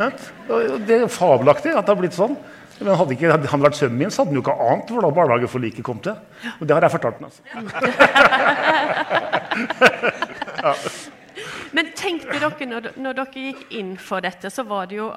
Og 0.53 0.77
det 0.87 1.01
er 1.01 1.09
fabelaktig 1.11 1.73
at 1.73 1.83
det 1.83 1.95
har 1.95 2.03
blitt 2.03 2.19
sånn. 2.19 2.37
Men 2.81 2.97
hadde, 2.99 3.15
ikke, 3.15 3.31
hadde 3.31 3.51
han 3.53 3.63
vært 3.63 3.77
sønnen 3.79 4.01
min, 4.01 4.11
så 4.11 4.23
hadde 4.23 4.33
han 4.33 4.39
jo 4.41 4.43
ikke 4.43 4.55
ant 4.67 4.89
hvordan 4.91 5.15
barnehageforliket 5.15 5.87
kom 5.87 6.01
til. 6.03 6.17
Og 6.59 6.67
det 6.67 6.75
har 6.75 6.83
jeg 6.83 6.95
fortalt 6.97 7.21
ham. 7.21 7.27
Altså. 7.31 7.43
ja. 10.63 10.75
Men 11.75 11.91
tenkte 11.99 12.39
dere 12.39 12.67
når, 12.69 12.89
når, 13.03 13.17
dere 13.19 13.45
gikk 13.49 13.73
inn 13.75 13.95
for 13.99 14.23
dette, 14.23 14.51
så 14.55 14.63
var 14.69 14.87
det 14.91 15.01
jo 15.01 15.09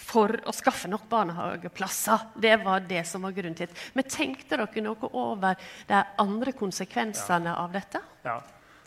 for 0.00 0.32
å 0.48 0.54
skaffe 0.56 0.88
nok 0.88 1.04
barnehageplasser. 1.10 2.30
Det 2.40 2.54
var 2.62 2.86
det 2.88 3.02
som 3.08 3.26
var 3.26 3.34
grunnen 3.36 3.56
til 3.58 3.68
det. 3.68 3.76
Men 3.96 4.08
tenkte 4.08 4.56
dere 4.56 4.84
noe 4.86 5.10
over 5.12 5.60
de 5.90 6.02
andre 6.22 6.54
konsekvensene 6.56 7.52
ja. 7.52 7.58
av 7.60 7.76
dette? 7.76 8.00
Ja. 8.24 8.38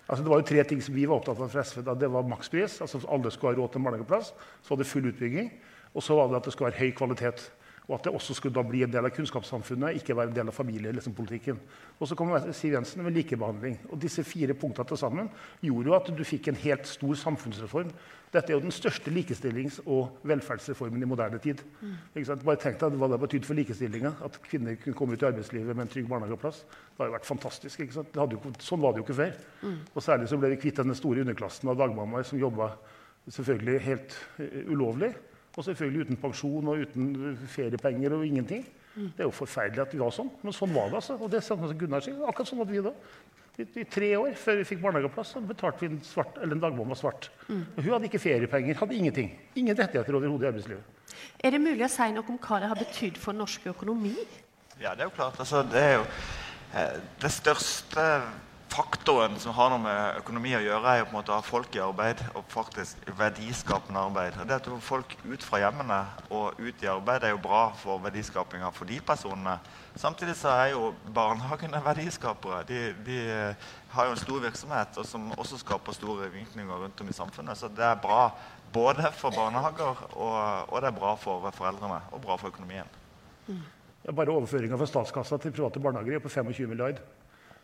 Altså, 0.09 0.23
det 0.25 0.31
var 0.33 0.41
jo 0.41 0.49
tre 0.49 0.63
ting 0.65 0.81
som 0.81 0.95
vi 0.97 1.05
var 1.05 1.19
opptatt 1.19 1.37
av 1.37 1.51
fra 1.53 1.61
SV. 1.61 1.83
Da. 1.85 1.93
Det 2.01 2.09
var 2.09 2.25
makspris, 2.25 2.79
altså 2.81 3.03
alle 3.05 3.29
skulle 3.33 3.53
ha 3.53 3.59
råd 3.59 3.75
til 3.75 3.81
en 3.81 3.89
barnehageplass. 3.89 4.33
Så 4.65 4.73
var 4.73 4.81
det 4.81 4.89
full 4.89 5.11
utbygging. 5.11 5.51
Og 5.93 6.05
så 6.05 6.17
var 6.17 6.29
det 6.29 6.39
at 6.39 6.49
det 6.49 6.55
skulle 6.55 6.71
være 6.71 6.81
høy 6.81 6.95
kvalitet. 6.97 7.45
Og 7.89 7.95
at 7.97 8.05
det 8.05 8.11
også 8.13 8.35
skulle 8.37 8.53
da 8.53 8.61
bli 8.61 8.83
en 8.85 8.91
del 8.93 9.07
av 9.07 9.13
kunnskapssamfunnet, 9.15 9.97
ikke 9.97 10.13
være 10.13 10.29
en 10.29 10.35
del 10.35 10.51
av 10.51 10.53
familiepolitikken. 10.53 11.57
Liksom, 11.57 11.95
og 11.97 12.07
så 12.07 12.15
kom 12.15 12.35
Siv 12.53 12.75
Jensen 12.75 13.01
med 13.01 13.15
likebehandling. 13.15 13.79
Og 13.89 13.97
disse 14.01 14.21
fire 14.23 14.53
punktene 14.53 14.85
til 14.91 14.99
sammen 15.01 15.31
gjorde 15.65 15.89
jo 15.89 15.95
at 15.97 16.11
du 16.13 16.21
fikk 16.27 16.51
en 16.51 16.59
helt 16.61 16.85
stor 16.85 17.17
samfunnsreform. 17.17 17.89
Dette 18.29 18.53
er 18.53 18.59
jo 18.59 18.61
den 18.61 18.75
største 18.75 19.09
likestillings- 19.09 19.79
og 19.87 20.19
velferdsreformen 20.29 21.01
i 21.01 21.09
moderne 21.09 21.39
tid. 21.41 21.63
Mm. 21.81 21.95
Bare 22.45 22.61
tenk 22.61 22.77
deg 22.77 22.99
hva 23.01 23.09
det 23.09 23.19
betydde 23.23 23.49
for 23.49 23.57
likestillinga 23.57 24.11
at 24.27 24.37
kvinner 24.45 24.77
kunne 24.83 24.99
komme 24.99 25.17
ut 25.17 25.25
i 25.25 25.29
arbeidslivet 25.31 25.73
med 25.73 25.87
en 25.87 25.91
trygg 25.95 26.11
barnehageplass. 26.11 26.61
Det 26.93 27.09
jo 27.09 27.15
vært 27.15 27.25
fantastisk. 27.25 27.81
ikke 27.87 28.05
Jo, 28.13 28.53
sånn 28.61 28.85
var 28.85 28.93
det 28.93 29.01
jo 29.01 29.07
ikke 29.07 29.17
før. 29.17 29.33
Og 29.95 30.05
særlig 30.05 30.29
så 30.29 30.37
ble 30.37 30.53
vi 30.53 30.61
kvitt 30.61 30.83
den 30.83 30.93
store 30.93 31.25
underklassen 31.25 31.73
av 31.73 31.81
dagmammaer 31.81 32.29
som 32.29 32.37
jobba 32.37 32.75
selvfølgelig 33.33 33.81
helt 33.87 34.19
ulovlig. 34.69 35.15
Og 35.57 35.65
selvfølgelig 35.65 36.07
uten 36.07 36.19
pensjon 36.21 36.69
og 36.71 36.83
uten 36.85 37.37
feriepenger 37.49 38.15
og 38.15 38.25
ingenting. 38.27 38.67
Det 38.99 39.23
er 39.23 39.27
jo 39.29 39.35
forferdelig 39.35 39.81
at 39.85 39.93
vi 39.93 40.01
var 40.01 40.13
sånn, 40.13 40.29
men 40.43 40.55
sånn 40.55 40.71
var 40.75 40.89
det. 40.89 40.99
altså. 40.99 41.15
Og 41.19 41.31
det 41.31 41.39
er 41.39 41.45
sånn 41.45 41.77
Gunnar 41.79 42.03
sier, 42.03 42.19
akkurat 42.27 42.49
sånn 42.51 42.63
at 42.63 42.71
vi 42.71 42.81
da. 42.83 42.93
I, 43.59 43.65
I, 43.81 43.85
tre 43.91 44.09
år 44.15 44.35
før 44.39 44.59
vi 44.61 44.67
fikk 44.69 44.79
barnehageplass, 44.83 45.33
så 45.35 45.41
betalte 45.43 45.83
vi 45.83 45.89
en, 45.91 45.99
svart, 46.07 46.37
eller 46.39 46.55
en 46.55 46.61
dagmamma 46.63 46.95
svart. 46.95 47.27
Mm. 47.49 47.63
Og 47.75 47.81
hun 47.83 47.91
hadde 47.95 48.07
ikke 48.07 48.21
feriepenger, 48.23 48.77
hadde 48.79 48.95
ingenting. 48.95 49.33
Ingen 49.59 49.75
rettigheter 49.75 50.15
overhodet 50.15 50.47
i 50.47 50.51
arbeidslivet. 50.51 51.15
Er 51.43 51.55
det 51.55 51.61
mulig 51.63 51.83
å 51.83 51.91
si 51.91 52.07
noe 52.15 52.31
om 52.31 52.39
hva 52.39 52.61
det 52.63 52.69
har 52.71 52.79
betydd 52.79 53.19
for 53.19 53.35
norsk 53.35 53.67
økonomi? 53.73 54.13
Ja, 54.79 54.93
det 54.95 55.03
er 55.03 55.09
jo 55.09 55.15
klart. 55.15 55.39
Altså, 55.43 55.65
det 55.67 55.81
er 55.83 55.97
jo 55.97 56.05
eh, 56.05 57.01
det 57.19 57.33
største 57.35 58.05
faktoren 58.69 59.35
som 59.41 59.53
har 59.57 59.71
noe 59.71 59.81
med 59.81 60.19
økonomi 60.21 60.51
å 60.57 60.61
gjøre, 60.61 60.91
er 60.91 60.99
jo 61.01 61.07
på 61.07 61.13
en 61.13 61.17
måte 61.17 61.33
å 61.33 61.37
ha 61.39 61.45
folk 61.45 61.75
i 61.75 61.81
arbeid. 61.83 62.21
Og 62.37 62.45
faktisk 62.51 63.09
verdiskapende 63.17 64.01
arbeid. 64.01 64.37
Det 64.47 64.57
at 64.59 64.69
folk 64.85 65.15
ut 65.25 65.45
fra 65.45 65.61
hjemmene 65.63 65.99
og 66.29 66.59
ut 66.59 66.83
i 66.85 66.89
arbeid, 66.91 67.25
er 67.25 67.33
jo 67.33 67.41
bra 67.43 67.63
for 67.79 68.01
verdiskapinga 68.03 68.71
for 68.75 68.89
de 68.89 68.99
personene. 69.05 69.57
Samtidig 69.99 70.37
så 70.39 70.53
er 70.53 70.73
jo 70.75 70.93
barnehagene 71.15 71.81
verdiskapere. 71.89 72.61
De, 72.69 72.81
de 73.05 73.19
eh, 73.33 73.67
har 73.95 74.07
jo 74.07 74.15
en 74.15 74.21
stor 74.21 74.45
virksomhet 74.45 75.01
og 75.01 75.09
som 75.09 75.31
også 75.35 75.59
skaper 75.63 75.97
store 75.97 76.29
virkninger 76.33 76.85
rundt 76.85 77.01
om 77.01 77.11
i 77.11 77.17
samfunnet. 77.17 77.59
Så 77.59 77.71
det 77.73 77.85
er 77.85 77.99
bra 78.01 78.29
både 78.73 79.09
for 79.17 79.33
barnehager 79.33 80.05
og, 80.13 80.39
og 80.69 80.81
det 80.81 80.91
er 80.91 80.99
bra 80.99 81.15
for 81.17 81.49
foreldrene 81.57 82.03
og 82.13 82.21
bra 82.21 82.37
for 82.37 82.53
økonomien. 82.53 82.97
Bare 84.09 84.31
overføringa 84.31 84.77
fra 84.79 84.87
statskassa 84.87 85.37
til 85.41 85.53
private 85.53 85.81
barnehager 85.81 86.19
er 86.19 86.23
på 86.23 86.31
25 86.31 86.69
milliard. 86.69 87.01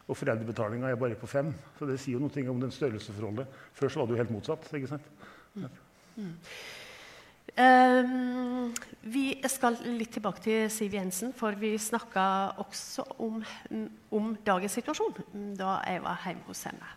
Og 0.08 0.18
foreldrebetalinga 0.18 0.92
er 0.92 1.02
bare 1.02 1.18
på 1.18 1.28
fem. 1.28 1.54
Så 1.80 1.88
det 1.90 2.00
sier 2.00 2.20
jo 2.20 2.26
noe 2.26 2.50
om 2.52 2.62
den 2.62 2.74
størrelsesforholdet. 2.74 3.48
Før 3.74 3.90
så 3.90 4.00
var 4.00 4.08
det 4.08 4.14
jo 4.14 4.24
helt 4.24 4.34
motsatt. 4.36 4.74
ikke 4.74 4.92
sant? 4.92 5.14
Mm. 5.56 5.70
Mm. 6.16 6.34
Um, 7.56 8.74
vi 9.02 9.30
skal 9.48 9.78
litt 9.86 10.12
tilbake 10.12 10.42
til 10.44 10.66
Siv 10.74 10.94
Jensen, 10.98 11.32
for 11.34 11.56
vi 11.56 11.78
snakka 11.80 12.26
også 12.60 13.06
om, 13.24 13.40
om, 14.12 14.34
dagens 14.46 14.76
situasjon 14.76 15.56
da 15.56 15.78
jeg 15.88 16.04
var 16.04 16.20
hjemme 16.26 16.44
hos 16.50 16.66
henne. 16.68 16.92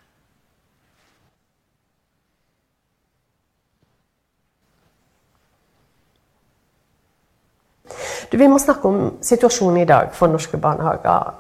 Du, 8.32 8.36
vi 8.36 8.50
må 8.50 8.58
snakke 8.58 8.90
om 8.90 8.98
situasjonen 9.24 9.84
i 9.84 9.88
dag 9.88 10.10
for 10.12 10.28
norske 10.28 10.58
barnehager. 10.60 11.38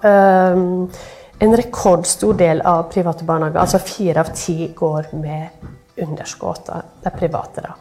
Um, 0.54 0.86
en 1.38 1.56
rekordstor 1.56 2.34
del 2.34 2.60
av 2.66 2.88
private 2.92 3.24
barnehager, 3.24 3.60
altså 3.62 3.78
fire 3.82 4.22
av 4.24 4.32
ti, 4.34 4.72
går 4.76 5.12
med 5.18 5.66
underskudd. 5.98 6.70
Det 7.02 7.10
er 7.10 7.18
private, 7.18 7.62
da. 7.64 7.74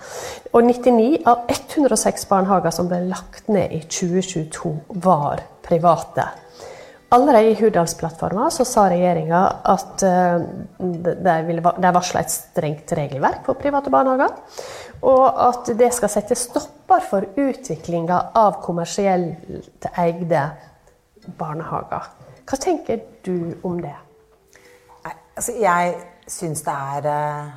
Og 0.54 0.66
99 0.66 1.22
av 1.30 1.46
106 1.54 2.28
barnehager 2.30 2.74
som 2.74 2.90
ble 2.90 3.04
lagt 3.10 3.50
ned 3.50 3.74
i 3.74 3.84
2022, 3.86 4.74
var 5.06 5.42
private. 5.66 6.28
Allerede 7.16 7.54
i 7.54 7.56
Hurdalsplattforma 7.56 8.50
sa 8.52 8.84
regjeringa 8.92 9.42
at 9.72 10.02
det 10.04 11.36
de 11.48 11.92
varsla 11.96 12.20
et 12.20 12.34
strengt 12.34 12.92
regelverk 13.00 13.46
for 13.48 13.56
private 13.62 13.94
barnehager. 13.94 14.34
Og 15.08 15.24
at 15.48 15.72
det 15.80 15.94
skal 15.96 16.12
sette 16.12 16.36
stopper 16.36 17.06
for 17.08 17.30
utviklinga 17.40 18.20
av 18.36 18.60
kommersielt 18.66 19.88
eide 19.96 20.44
barnehager. 21.40 22.17
Hva 22.48 22.56
tenker 22.64 23.02
du 23.26 23.58
om 23.68 23.80
det? 23.84 23.96
Altså 25.08 25.52
jeg 25.60 25.96
syns 26.32 26.64
det 26.64 26.74
er 26.74 27.08
uh, 27.12 27.50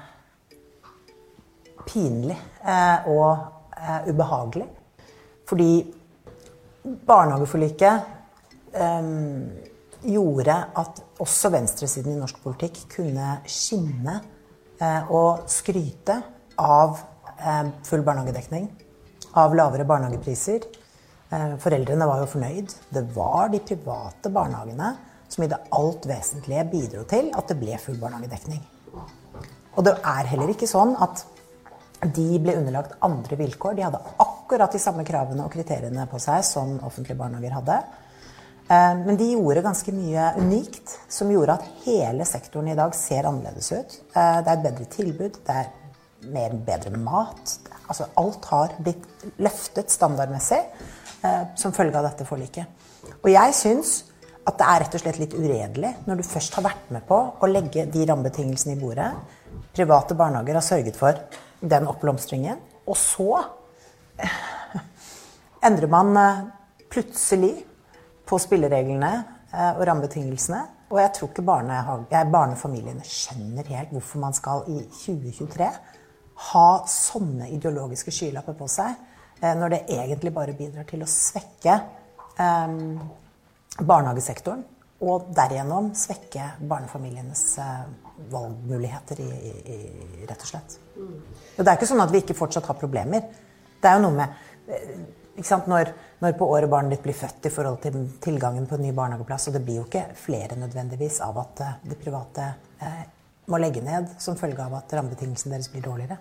pinlig 1.87 2.35
uh, 2.65 3.07
og 3.13 3.31
uh, 3.79 4.01
ubehagelig. 4.11 4.67
Fordi 5.47 5.71
barnehageforliket 7.07 8.03
um, 8.75 9.47
gjorde 10.03 10.59
at 10.83 11.03
også 11.23 11.53
venstresiden 11.55 12.17
i 12.17 12.19
norsk 12.19 12.43
politikk 12.43 12.83
kunne 12.97 13.41
skinne 13.47 14.21
og 15.13 15.43
skryte 15.53 16.15
av 16.57 16.95
full 17.85 18.01
barnehagedekning, 18.01 18.65
av 19.37 19.53
lavere 19.53 19.85
barnehagepriser 19.85 20.65
Eh, 20.65 20.80
foreldrene 21.31 22.09
var 22.11 22.23
jo 22.23 22.31
fornøyd. 22.33 22.75
Det 22.91 23.05
var 23.15 23.51
de 23.53 23.61
private 23.63 24.33
barnehagene 24.35 24.95
som 25.31 25.45
i 25.45 25.51
det 25.51 25.61
alt 25.77 26.07
vesentlige 26.11 26.65
bidro 26.73 27.05
til 27.11 27.31
at 27.39 27.51
det 27.51 27.59
ble 27.61 27.79
full 27.79 28.01
barnehagedekning. 28.01 28.63
Og 29.79 29.87
det 29.87 29.95
er 30.03 30.31
heller 30.33 30.51
ikke 30.51 30.69
sånn 30.69 30.97
at 30.99 31.23
de 32.01 32.41
ble 32.43 32.57
underlagt 32.59 32.97
andre 33.05 33.37
vilkår. 33.39 33.77
De 33.77 33.85
hadde 33.87 34.01
akkurat 34.25 34.73
de 34.73 34.81
samme 34.83 35.05
kravene 35.07 35.45
og 35.45 35.53
kriteriene 35.53 36.07
på 36.11 36.21
seg 36.23 36.43
som 36.47 36.79
offentlige 36.87 37.19
barnehager 37.19 37.59
hadde. 37.61 37.81
Eh, 38.71 38.95
men 39.05 39.19
de 39.21 39.33
gjorde 39.35 39.65
ganske 39.67 39.95
mye 39.95 40.31
unikt 40.41 40.97
som 41.13 41.31
gjorde 41.33 41.59
at 41.59 41.69
hele 41.85 42.27
sektoren 42.29 42.71
i 42.73 42.79
dag 42.79 42.95
ser 42.97 43.29
annerledes 43.29 43.71
ut. 43.73 43.99
Eh, 44.15 44.39
det 44.41 44.49
er 44.49 44.57
et 44.57 44.65
bedre 44.67 44.89
tilbud, 44.95 45.43
det 45.47 45.59
er 45.63 45.71
mer 46.31 46.57
bedre 46.67 46.97
mat. 46.97 47.59
Altså 47.91 48.09
alt 48.21 48.49
har 48.53 48.75
blitt 48.79 49.27
løftet 49.43 49.93
standardmessig. 49.93 50.63
Eh, 51.21 51.43
som 51.55 51.73
følge 51.77 51.99
av 51.99 52.07
dette 52.09 52.25
forliket. 52.25 52.87
Og 53.21 53.29
jeg 53.29 53.53
syns 53.57 53.91
at 54.49 54.57
det 54.57 54.67
er 54.67 54.81
rett 54.81 54.95
og 54.97 55.03
slett 55.03 55.19
litt 55.21 55.35
uredelig 55.37 55.91
når 56.07 56.21
du 56.21 56.25
først 56.25 56.55
har 56.57 56.65
vært 56.65 56.87
med 56.95 57.05
på 57.05 57.19
å 57.37 57.51
legge 57.51 57.85
de 57.93 58.07
rammebetingelsene 58.09 58.73
i 58.73 58.81
bordet. 58.81 59.11
Private 59.77 60.17
barnehager 60.17 60.57
har 60.57 60.65
sørget 60.65 60.97
for 60.97 61.19
den 61.61 61.89
oppblomstringen. 61.91 62.63
Og 62.89 62.97
så 62.97 63.29
eh, 64.17 64.39
endrer 65.69 65.93
man 65.93 66.17
eh, 66.17 66.41
plutselig 66.91 67.53
på 68.25 68.41
spillereglene 68.41 69.13
og 69.51 69.81
rammebetingelsene. 69.83 70.59
Og 70.95 70.99
jeg 71.03 71.11
tror 71.17 71.31
ikke 71.33 72.27
barnefamiliene 72.31 73.05
skjønner 73.07 73.67
helt 73.75 73.93
hvorfor 73.93 74.23
man 74.23 74.35
skal 74.35 74.63
i 74.71 74.81
2023 74.87 75.69
ha 76.51 76.67
sånne 76.89 77.51
ideologiske 77.51 78.15
skylapper 78.15 78.57
på 78.59 78.69
seg 78.71 78.95
når 79.41 79.73
det 79.73 79.81
egentlig 79.89 80.33
bare 80.35 80.57
bidrar 80.57 80.85
til 80.89 81.05
å 81.05 81.09
svekke 81.09 81.77
eh, 82.37 82.75
barnehagesektoren. 83.81 84.65
Og 85.01 85.31
derigjennom 85.33 85.95
svekke 85.97 86.51
barnefamilienes 86.69 87.45
eh, 87.63 87.85
valgmuligheter, 88.31 89.23
i, 89.25 89.31
i, 89.31 89.77
i, 89.77 90.27
rett 90.29 90.45
og 90.45 90.51
slett. 90.51 90.77
Og 91.57 91.63
det 91.63 91.71
er 91.71 91.79
ikke 91.79 91.89
sånn 91.89 92.05
at 92.05 92.13
vi 92.13 92.21
ikke 92.21 92.37
fortsatt 92.37 92.69
har 92.69 92.77
problemer. 92.77 93.31
Det 93.81 93.89
er 93.89 93.97
jo 93.97 94.05
noe 94.05 94.19
med 94.19 94.37
når, 95.41 95.93
når, 96.21 96.35
på 96.37 96.49
året 96.53 96.69
barnet 96.69 96.93
ditt 96.93 97.05
blir 97.07 97.17
født 97.17 97.49
i 97.49 97.53
forhold 97.55 97.79
til 97.81 97.97
tilgangen 98.21 98.67
på 98.69 98.77
en 98.77 98.85
ny 98.85 98.91
barnehageplass, 98.93 99.49
og 99.49 99.57
det 99.57 99.63
blir 99.65 99.81
jo 99.81 99.87
ikke 99.87 100.03
flere 100.21 100.59
nødvendigvis 100.61 101.23
av 101.25 101.39
at 101.41 101.63
det 101.87 101.97
private 102.03 102.51
eh, 102.85 103.01
må 103.51 103.59
legge 103.59 103.83
ned 103.83 104.13
som 104.23 104.37
følge 104.39 104.63
av 104.63 104.77
at 104.79 104.93
rammebetingelsene 104.95 105.57
deres 105.57 105.71
blir 105.73 105.85
dårligere. 105.85 106.21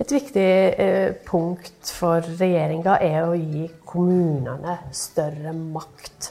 Et 0.00 0.14
viktig 0.14 0.46
eh, 0.80 1.10
punkt 1.26 1.92
for 1.96 2.24
regjeringa 2.40 2.96
er 3.04 3.26
å 3.26 3.36
gi 3.36 3.66
kommunene 3.90 4.78
større 4.96 5.52
makt. 5.56 6.30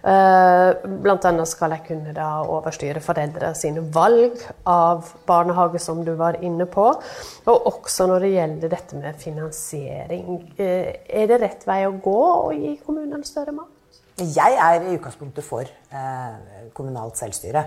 Eh, 0.00 0.70
blant 1.04 1.26
annet 1.28 1.48
skal 1.48 1.74
de 1.74 1.78
kunne 1.84 2.14
da 2.16 2.28
overstyre 2.48 3.02
foreldre 3.04 3.50
sine 3.58 3.82
valg 3.92 4.40
av 4.68 5.10
barnehage, 5.28 5.82
som 5.82 6.00
du 6.06 6.14
var 6.16 6.38
inne 6.40 6.64
på. 6.70 6.86
Og 7.50 7.68
også 7.68 8.08
når 8.08 8.24
det 8.24 8.32
gjelder 8.36 8.72
dette 8.76 9.02
med 9.02 9.20
finansiering. 9.20 10.40
Eh, 10.56 10.94
er 11.04 11.28
det 11.28 11.42
rett 11.44 11.68
vei 11.68 11.82
å 11.88 11.98
gå 12.00 12.22
å 12.22 12.48
gi 12.56 12.78
kommunene 12.86 13.28
større 13.28 13.56
makt? 13.58 13.76
Jeg 14.20 14.56
er 14.60 14.82
i 14.84 14.96
utgangspunktet 14.96 15.44
for 15.44 15.68
eh, 15.68 16.64
kommunalt 16.76 17.20
selvstyre. 17.20 17.64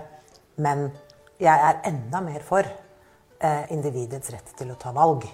Men 0.62 0.88
jeg 1.42 1.68
er 1.68 1.80
enda 1.88 2.20
mer 2.24 2.44
for 2.46 2.66
eh, 2.66 3.64
individets 3.74 4.30
rett 4.34 4.52
til 4.58 4.70
å 4.72 4.78
ta 4.80 4.92
valg. 4.94 5.26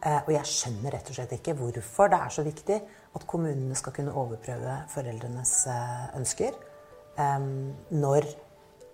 Eh, 0.00 0.20
og 0.22 0.30
jeg 0.32 0.48
skjønner 0.48 0.94
rett 0.96 1.10
og 1.10 1.18
slett 1.18 1.34
ikke 1.36 1.56
hvorfor 1.58 2.12
det 2.12 2.20
er 2.24 2.34
så 2.34 2.44
viktig 2.46 2.78
at 3.18 3.26
kommunene 3.28 3.76
skal 3.76 3.94
kunne 3.96 4.14
overprøve 4.16 4.76
foreldrenes 4.92 5.54
eh, 5.68 6.06
ønsker 6.20 6.54
eh, 6.54 7.48
når 7.96 8.28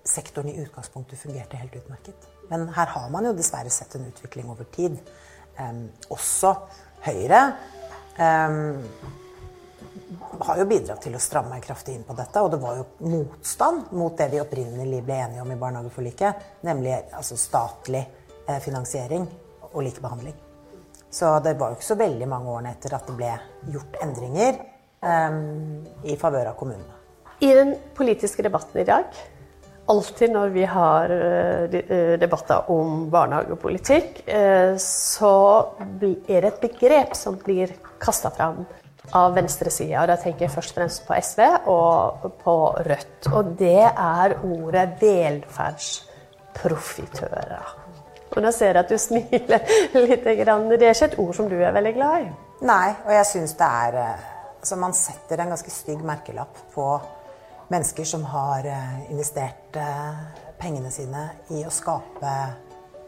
sektoren 0.07 0.51
i 0.51 0.59
utgangspunktet 0.63 1.21
fungerte 1.21 1.59
helt 1.61 1.77
utmerket. 1.79 2.27
Men 2.51 2.69
her 2.75 2.91
har 2.95 3.07
man 3.11 3.27
jo 3.27 3.35
dessverre 3.37 3.71
sett 3.75 3.97
en 3.99 4.09
utvikling 4.09 4.51
over 4.51 4.69
tid. 4.75 4.99
Eh, 5.59 5.73
også 6.15 6.55
Høyre 7.07 7.41
eh, 8.19 8.61
har 10.41 10.59
jo 10.61 10.67
bidratt 10.69 11.03
til 11.03 11.17
å 11.17 11.23
stramme 11.23 11.59
kraftig 11.63 11.97
inn 11.97 12.07
på 12.07 12.15
dette. 12.17 12.43
Og 12.43 12.53
det 12.53 12.61
var 12.63 12.79
jo 12.79 13.11
motstand 13.11 13.93
mot 13.97 14.17
det 14.19 14.29
vi 14.33 14.43
opprinnelig 14.43 15.03
ble 15.07 15.19
enige 15.25 15.43
om 15.43 15.53
i 15.53 15.59
barnehageforliket, 15.61 16.49
nemlig 16.67 16.95
altså 17.17 17.39
statlig 17.41 18.05
eh, 18.47 18.59
finansiering 18.63 19.27
og 19.73 19.81
likebehandling. 19.87 20.37
Så 21.11 21.31
det 21.45 21.57
var 21.59 21.71
jo 21.71 21.79
ikke 21.79 21.91
så 21.93 21.99
veldig 21.99 22.29
mange 22.29 22.53
årene 22.53 22.75
etter 22.77 22.97
at 22.97 23.07
det 23.09 23.17
ble 23.17 23.31
gjort 23.73 23.97
endringer 24.05 24.59
um, 25.01 25.87
i 26.05 26.17
favør 26.21 26.51
av 26.51 26.59
kommunene. 26.59 26.93
I 27.41 27.53
den 27.57 27.73
politiske 27.97 28.45
debatten 28.45 28.81
i 28.81 28.87
dag, 28.89 29.17
alltid 29.93 30.33
når 30.35 30.53
vi 30.55 30.65
har 30.67 31.13
debatter 32.21 32.71
om 32.73 33.07
barnehagepolitikk, 33.13 34.23
så 34.83 35.35
er 35.79 36.41
det 36.43 36.51
et 36.51 36.63
begrep 36.65 37.15
som 37.17 37.37
blir 37.41 37.75
kasta 38.03 38.33
fram 38.35 38.65
av 39.15 39.35
venstresida. 39.37 40.07
Da 40.09 40.17
tenker 40.21 40.45
jeg 40.47 40.55
først 40.55 40.71
og 40.73 40.77
fremst 40.81 41.07
på 41.07 41.13
SV 41.21 41.41
og 41.73 42.27
på 42.43 42.57
Rødt. 42.87 43.23
Og 43.33 43.45
det 43.59 43.87
er 43.87 44.29
ordet 44.43 44.89
velferdsprofitører. 45.03 47.67
Og 48.37 48.43
nå 48.43 48.51
ser 48.53 48.67
jeg 48.75 48.83
at 48.83 48.91
du 48.91 48.99
smiler 49.01 49.61
litt. 49.95 50.25
Det 50.25 50.31
er 50.33 50.39
ikke 50.91 51.07
et 51.07 51.19
ord 51.23 51.35
som 51.37 51.47
du 51.51 51.57
er 51.57 51.77
veldig 51.77 51.95
glad 51.97 52.15
i? 52.25 52.27
Nei, 52.67 52.89
og 53.05 53.13
jeg 53.13 53.27
syns 53.29 53.53
det 53.59 53.69
er 53.69 53.93
eh, 54.01 54.19
Altså, 54.57 54.77
man 54.83 54.95
setter 54.99 55.37
en 55.39 55.53
ganske 55.53 55.71
stygg 55.71 56.01
merkelapp 56.03 56.57
på 56.73 56.87
mennesker 57.71 58.07
som 58.09 58.25
har 58.27 58.67
eh, 58.67 59.11
investert 59.13 59.77
eh, 59.79 60.15
pengene 60.59 60.91
sine 60.91 61.29
i 61.55 61.63
å 61.63 61.71
skape, 61.71 62.33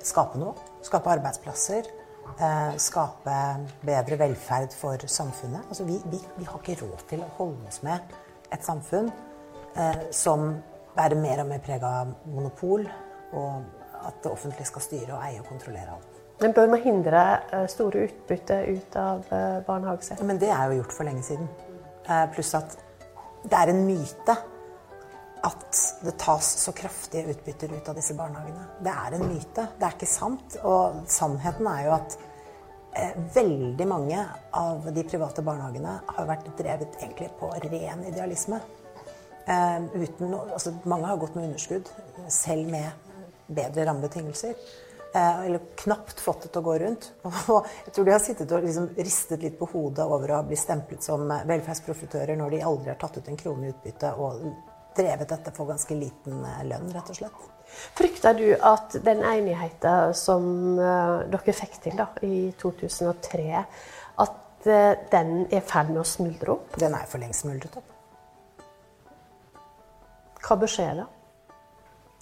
skape 0.06 0.38
noe. 0.38 0.54
Skape 0.86 1.10
arbeidsplasser. 1.16 1.97
Eh, 2.38 2.74
skape 2.78 3.36
bedre 3.82 4.18
velferd 4.20 4.74
for 4.76 5.06
samfunnet. 5.10 5.64
Altså, 5.68 5.84
vi, 5.84 5.96
vi, 6.06 6.20
vi, 6.36 6.44
har 6.44 6.60
ikke 6.60 6.76
råd 6.84 7.00
til 7.10 7.24
å 7.24 7.30
holde 7.38 7.70
oss 7.70 7.80
med 7.82 8.12
et 8.54 8.64
samfunn 8.64 9.08
eh, 9.74 10.04
som 10.14 10.52
bærer 10.94 11.18
mer 11.18 11.42
og 11.42 11.50
mer 11.50 11.62
preg 11.64 11.82
av 11.86 12.12
monopol, 12.30 12.86
og 13.34 14.06
at 14.06 14.20
det 14.22 14.30
offentlige 14.30 14.68
skal 14.70 14.84
styre 14.84 15.16
og 15.16 15.24
eie 15.26 15.40
og 15.42 15.48
kontrollere 15.50 15.96
alt. 15.96 16.20
Men 16.38 16.54
bør 16.54 16.70
man 16.70 16.84
hindre 16.84 17.24
eh, 17.50 17.66
store 17.70 18.06
utbytte 18.06 18.60
ut 18.68 19.00
av 19.00 19.24
barnehagesett? 19.26 19.66
barnehagesektoren? 19.66 20.30
Men 20.30 20.42
det 20.44 20.52
er 20.54 20.70
jo 20.70 20.78
gjort 20.82 20.94
for 20.94 21.10
lenge 21.10 21.26
siden. 21.26 21.50
Eh, 22.06 22.24
pluss 22.36 22.54
at 22.54 22.78
det 23.48 23.58
er 23.58 23.72
en 23.72 23.82
myte 23.86 24.38
at 25.46 25.82
det 26.02 26.14
tas 26.20 26.46
så 26.62 26.72
kraftige 26.72 27.34
utbytter 27.34 27.72
ut 27.76 27.88
av 27.88 27.98
disse 27.98 28.14
barnehagene. 28.18 28.64
Det 28.84 28.94
er 28.94 29.14
en 29.16 29.26
myte. 29.28 29.66
Det 29.78 29.86
er 29.86 29.94
ikke 29.96 30.10
sant. 30.10 30.58
Og 30.66 31.04
sannheten 31.10 31.68
er 31.70 31.84
jo 31.86 31.94
at 31.96 32.16
eh, 32.96 33.14
veldig 33.36 33.86
mange 33.90 34.24
av 34.58 34.88
de 34.94 35.06
private 35.06 35.44
barnehagene 35.46 35.94
har 36.08 36.28
vært 36.28 36.50
drevet 36.58 36.98
egentlig 37.00 37.30
på 37.38 37.52
ren 37.68 38.04
idealisme. 38.10 38.60
Eh, 39.46 39.78
uten, 39.94 40.34
altså, 40.34 40.74
mange 40.84 41.08
har 41.08 41.22
gått 41.22 41.38
med 41.38 41.50
underskudd, 41.50 41.88
selv 42.28 42.68
med 42.72 42.90
bedre 43.46 43.86
rammebetingelser. 43.88 44.54
Eh, 45.14 45.46
eller 45.46 45.60
knapt 45.76 46.20
fått 46.20 46.42
det 46.42 46.50
til 46.52 46.60
å 46.60 46.66
gå 46.66 46.78
rundt. 46.82 47.12
Og 47.54 47.68
jeg 47.86 47.94
tror 47.94 48.08
de 48.08 48.12
har 48.12 48.24
sittet 48.24 48.52
og 48.52 48.64
liksom 48.66 48.90
ristet 48.98 49.44
litt 49.44 49.56
på 49.60 49.70
hodet 49.72 50.04
over 50.04 50.34
å 50.36 50.42
bli 50.48 50.58
stemplet 50.58 51.04
som 51.04 51.24
velferdsprofitører 51.48 52.36
når 52.36 52.56
de 52.56 52.66
aldri 52.68 52.92
har 52.92 52.98
tatt 53.00 53.16
ut 53.16 53.30
en 53.30 53.40
krone 53.40 53.68
i 53.68 53.72
utbytte 53.72 54.12
og 54.20 54.42
drevet 54.98 55.30
dette 55.30 55.52
for 55.56 55.70
ganske 55.70 55.96
liten 55.96 56.42
eh, 56.44 56.64
lønn, 56.68 56.90
rett 56.94 57.12
og 57.12 57.20
slett. 57.20 57.44
Frykter 57.98 58.34
du 58.38 58.48
at 58.64 58.96
den 59.04 59.22
enigheten 59.26 60.14
som 60.16 60.48
uh, 60.80 61.26
dere 61.28 61.54
fikk 61.54 61.76
til 61.84 61.98
da, 61.98 62.08
i 62.24 62.48
2003, 62.58 63.44
at 64.24 64.66
uh, 64.66 64.94
den 65.12 65.34
er 65.46 65.60
i 65.60 65.62
ferd 65.62 65.92
med 65.92 66.02
å 66.02 66.08
smuldre 66.08 66.56
opp? 66.56 66.80
Den 66.80 66.96
er 66.96 67.06
for 67.10 67.22
lengst 67.22 67.44
smuldret 67.44 67.78
opp. 67.78 67.94
Hva 70.42 70.56
bør 70.56 70.70
skje 70.72 70.88
da? 71.02 71.04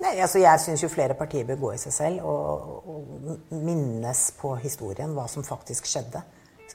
Nei, 0.03 0.19
altså 0.21 0.43
jeg 0.43 0.61
syns 0.61 0.83
jo 0.85 0.91
flere 0.93 1.15
partier 1.17 1.47
bør 1.49 1.61
gå 1.61 1.69
i 1.73 1.81
seg 1.81 1.95
selv 1.95 2.25
og, 2.29 2.89
og, 2.91 3.53
minnes 3.55 4.27
på 4.37 4.51
historien 4.61 5.15
hva 5.17 5.25
som 5.31 5.47
faktisk 5.47 5.89
skjedde. 5.89 6.21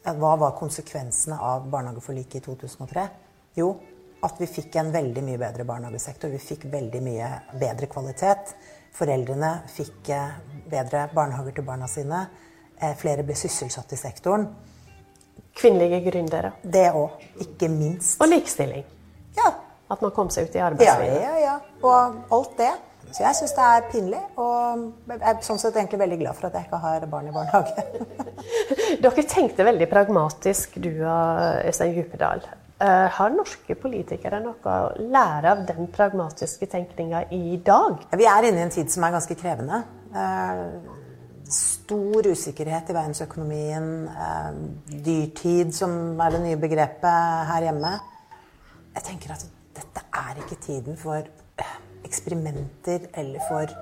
Hva 0.01 0.31
var 0.41 0.55
konsekvensene 0.57 1.37
av 1.37 1.67
barnehageforliket 1.69 2.39
i 2.39 2.45
2003? 2.47 3.03
Jo, 3.59 3.75
at 4.21 4.41
vi 4.41 4.47
fikk 4.47 4.75
en 4.81 4.91
veldig 4.93 5.23
mye 5.25 5.39
bedre 5.41 5.65
barnehagesektor. 5.65 6.29
Vi 6.29 6.39
fikk 6.41 6.67
veldig 6.71 7.01
mye 7.03 7.29
bedre 7.59 7.89
kvalitet. 7.89 8.53
Foreldrene 8.93 9.51
fikk 9.71 10.11
eh, 10.13 10.35
bedre 10.69 11.07
barnehager 11.15 11.57
til 11.57 11.65
barna 11.67 11.87
sine. 11.89 12.25
Eh, 12.77 12.93
flere 12.97 13.25
ble 13.25 13.37
sysselsatt 13.37 13.93
i 13.95 13.99
sektoren. 13.99 14.45
Kvinnelige 15.57 16.03
gründere. 16.11 16.53
Det 16.61 16.87
òg. 16.95 17.25
Ikke 17.43 17.69
minst. 17.71 18.19
Og 18.21 18.29
likestilling. 18.29 18.85
Ja. 19.37 19.51
At 19.91 20.03
man 20.03 20.13
kom 20.15 20.29
seg 20.31 20.47
ut 20.47 20.55
i 20.55 20.63
arbeidslivet. 20.63 21.19
Ja, 21.19 21.35
ja, 21.35 21.41
ja. 21.45 21.83
Og 21.83 22.33
alt 22.37 22.57
det. 22.61 22.71
Så 23.11 23.25
jeg 23.25 23.35
syns 23.35 23.53
det 23.57 23.67
er 23.67 23.87
pinlig. 23.91 24.21
Og 24.39 24.85
jeg 25.11 25.21
er 25.33 25.41
sånn 25.43 25.59
sett 25.59 25.75
egentlig 25.75 25.99
veldig 26.05 26.19
glad 26.21 26.37
for 26.37 26.47
at 26.47 26.57
jeg 26.59 26.69
ikke 26.69 26.79
har 26.85 27.07
barn 27.11 27.27
i 27.27 27.35
barnehage. 27.35 27.85
Dere 29.03 29.25
tenkte 29.27 29.67
veldig 29.67 29.89
pragmatisk, 29.91 30.77
du 30.79 30.91
og 31.01 31.65
Øystein 31.67 31.95
Djupedal. 31.97 32.45
Uh, 32.81 33.05
har 33.13 33.29
norske 33.29 33.75
politikere 33.77 34.39
noe 34.41 34.71
å 34.73 35.09
lære 35.13 35.51
av 35.51 35.59
den 35.67 35.85
pragmatiske 35.93 36.65
tenkninga 36.65 37.27
i 37.29 37.59
dag? 37.61 37.99
Vi 38.17 38.25
er 38.25 38.47
inne 38.47 38.57
i 38.57 38.63
en 38.65 38.73
tid 38.73 38.89
som 38.89 39.03
er 39.05 39.13
ganske 39.13 39.35
krevende. 39.37 39.83
Uh, 40.09 40.79
stor 41.45 42.25
usikkerhet 42.25 42.89
i 42.89 42.95
verdensøkonomien. 42.97 43.91
Uh, 44.09 44.95
dyrtid, 45.05 45.75
som 45.77 45.93
er 46.25 46.33
det 46.33 46.39
nye 46.47 46.61
begrepet 46.63 47.51
her 47.51 47.67
hjemme. 47.67 47.91
Jeg 48.95 49.05
tenker 49.11 49.35
at 49.35 49.45
dette 49.77 50.03
er 50.23 50.41
ikke 50.41 50.57
tiden 50.65 50.97
for 50.97 51.29
eksperimenter 52.07 53.11
eller 53.13 53.45
for 53.45 53.77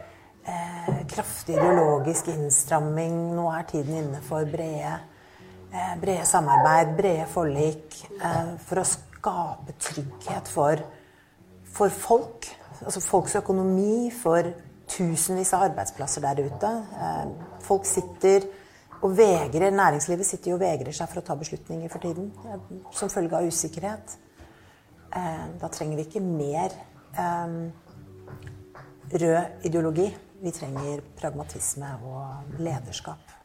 kraftig 1.08 1.56
ideologisk 1.56 2.28
innstramming. 2.34 3.16
Nå 3.38 3.48
er 3.54 3.66
tiden 3.70 3.96
inne 4.02 4.20
for 4.26 4.44
brede 4.50 4.98
Eh, 4.98 5.18
brede 6.01 6.25
samarbeid, 6.25 6.95
brede 6.97 7.25
forlik, 7.29 7.99
eh, 8.21 8.55
for 8.65 8.82
å 8.82 8.88
skape 8.88 9.75
trygghet 9.79 10.49
for, 10.49 10.82
for 11.65 11.93
folk. 11.93 12.47
Altså 12.79 13.03
folks 13.03 13.36
økonomi, 13.36 14.10
for 14.15 14.47
tusenvis 14.89 15.53
av 15.53 15.67
arbeidsplasser 15.67 16.25
der 16.25 16.41
ute. 16.47 16.71
Eh, 17.05 17.60
folk 17.65 17.86
sitter 17.86 18.47
og 19.01 19.13
vegrer, 19.17 19.71
Næringslivet 19.71 20.27
sitter 20.27 20.55
og 20.55 20.63
vegrer 20.63 20.95
seg 20.95 21.08
for 21.12 21.21
å 21.21 21.27
ta 21.27 21.38
beslutninger 21.39 21.91
for 21.91 22.03
tiden 22.03 22.34
som 22.91 23.12
følge 23.12 23.38
av 23.38 23.47
usikkerhet. 23.47 24.17
Da 25.10 25.69
trenger 25.73 25.97
vi 25.97 26.03
ikke 26.05 26.21
mer 26.21 26.75
rød 29.23 29.65
ideologi. 29.65 30.12
Vi 30.43 30.51
trenger 30.51 31.01
pragmatisme 31.17 31.95
og 32.12 32.60
lederskap. 32.60 33.38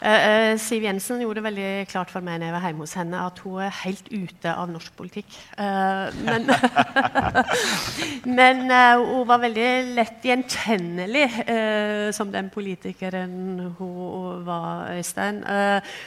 Uh, 0.00 0.56
Siv 0.56 0.80
Jensen 0.86 1.20
gjorde 1.20 1.42
det 1.42 1.44
veldig 1.44 1.70
klart 1.90 2.08
for 2.08 2.24
meg 2.24 2.38
når 2.40 2.48
jeg 2.48 2.54
var 2.54 2.62
hjemme 2.64 2.86
hos 2.86 2.94
henne, 2.96 3.20
at 3.20 3.40
hun 3.44 3.58
er 3.60 3.74
helt 3.82 4.06
ute 4.08 4.52
av 4.52 4.70
norsk 4.72 4.94
politikk. 4.96 5.34
Uh, 5.58 6.08
men, 6.24 6.48
men 8.38 8.62
uh, 8.72 9.02
hun 9.04 9.26
var 9.28 9.42
veldig 9.42 9.68
lett 9.98 10.24
gjenkjennelig 10.24 11.26
som 12.16 12.30
den 12.32 12.48
politikeren 12.52 13.74
hun 13.76 14.44
var, 14.46 14.88
Øystein. 14.96 15.42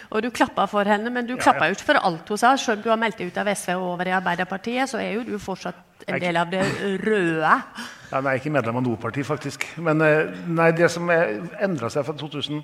og 0.10 0.23
du 0.23 0.29
klappa 0.34 0.65
for 0.69 0.88
henne, 0.89 1.12
men 1.13 1.27
du 1.27 1.36
klappa 1.38 1.67
jo 1.69 1.77
ikke 1.77 1.89
for 1.91 2.01
alt 2.01 2.29
hun 2.29 2.39
sa. 2.39 2.56
Selv 2.58 2.79
om 2.79 2.84
du 2.86 2.89
har 2.89 2.99
meldt 3.01 3.21
deg 3.21 3.29
ut 3.29 3.38
av 3.41 3.51
SV 3.53 3.75
og 3.75 3.86
over 3.93 4.10
i 4.10 4.15
Arbeiderpartiet, 4.15 4.89
så 4.89 5.01
er 5.01 5.13
jo 5.17 5.25
du 5.27 5.36
fortsatt 5.41 6.08
en 6.08 6.19
del 6.21 6.39
av 6.39 6.49
det 6.51 6.63
røde. 7.03 7.53
Ja, 8.10 8.21
nei, 8.21 8.38
ikke 8.39 8.53
medlem 8.53 8.82
av 8.82 8.86
noe 8.88 8.99
parti, 9.01 9.25
faktisk. 9.27 9.67
Men 9.77 10.01
nei, 10.01 10.71
det 10.77 10.89
som 10.93 11.10
endra 11.13 11.91
seg 11.93 12.08
fra 12.08 12.17
2000 12.17 12.63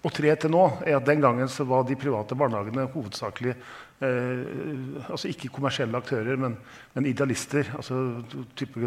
og 0.00 0.12
tre 0.16 0.32
til 0.40 0.52
nå 0.52 0.62
er 0.86 0.96
at 0.96 1.06
Den 1.06 1.20
gangen 1.20 1.48
så 1.48 1.64
var 1.68 1.84
de 1.84 1.96
private 1.98 2.36
barnehagene 2.38 2.86
hovedsakelig 2.94 3.52
eh, 3.52 5.10
altså 5.10 5.28
ikke 5.28 5.52
kommersielle 5.52 5.96
aktører, 5.96 6.36
men, 6.40 6.56
men 6.94 7.06
idealister. 7.06 7.68
altså 7.76 8.22
type, 8.56 8.80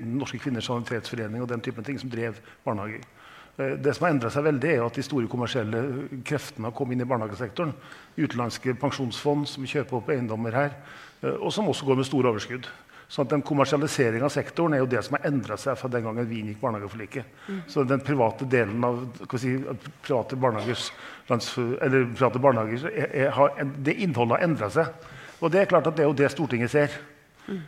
Norske 0.00 0.38
Kvinners 0.38 0.66
Sanitetsforening 0.66 1.42
og 1.42 1.48
den 1.48 1.60
typen 1.60 1.84
ting 1.84 2.00
som 2.00 2.10
drev 2.10 2.34
barnehager. 2.64 3.06
Eh, 3.58 3.76
det 3.78 3.94
som 3.94 4.06
har 4.06 4.16
endra 4.16 4.30
seg 4.32 4.44
veldig, 4.44 4.72
er 4.72 4.84
at 4.84 4.98
de 4.98 5.04
store 5.06 5.30
kommersielle 5.30 5.82
kreftene 6.26 6.68
har 6.68 6.74
kommet 6.76 6.96
inn 6.96 7.06
i 7.06 7.08
barnehagesektoren. 7.08 7.72
Utenlandske 8.18 8.74
pensjonsfond 8.80 9.46
som 9.48 9.68
kjøper 9.68 10.00
opp 10.00 10.10
eiendommer 10.12 10.56
her, 10.56 10.74
eh, 11.22 11.38
og 11.38 11.52
som 11.54 11.68
også 11.70 11.86
går 11.86 12.02
med 12.02 12.10
store 12.10 12.34
overskudd. 12.34 12.68
Så 13.08 13.24
den 13.24 13.42
Kommersialisering 13.46 14.24
av 14.26 14.32
sektoren 14.34 14.74
er 14.74 14.82
jo 14.82 14.88
det 14.90 15.02
som 15.06 15.14
har 15.14 15.28
endra 15.28 15.56
seg 15.60 15.78
fra 15.78 15.90
den 15.90 16.02
gangen 16.08 16.26
vi 16.26 16.40
inngikk 16.42 16.58
barnehageforliket. 16.60 17.34
Mm. 17.46 17.60
Så 17.70 17.84
den 17.86 18.02
private 18.02 18.48
delen 18.50 18.84
av 18.84 19.04
si, 19.38 19.52
private 20.02 20.38
barnehagers, 20.42 20.88
eller 21.30 22.08
private 22.16 22.42
barnehager 22.42 22.88
er, 22.90 23.28
er, 23.30 23.68
det 23.78 23.94
innholdet 24.02 24.40
har 24.40 24.48
endra 24.48 24.70
seg. 24.74 25.12
Og 25.38 25.52
det 25.52 25.62
er 25.62 25.70
klart 25.70 25.86
at 25.86 25.98
det 25.98 26.02
er 26.02 26.10
jo 26.10 26.18
det 26.18 26.32
Stortinget 26.34 26.72
ser. 26.72 26.96
Mm. 27.46 27.60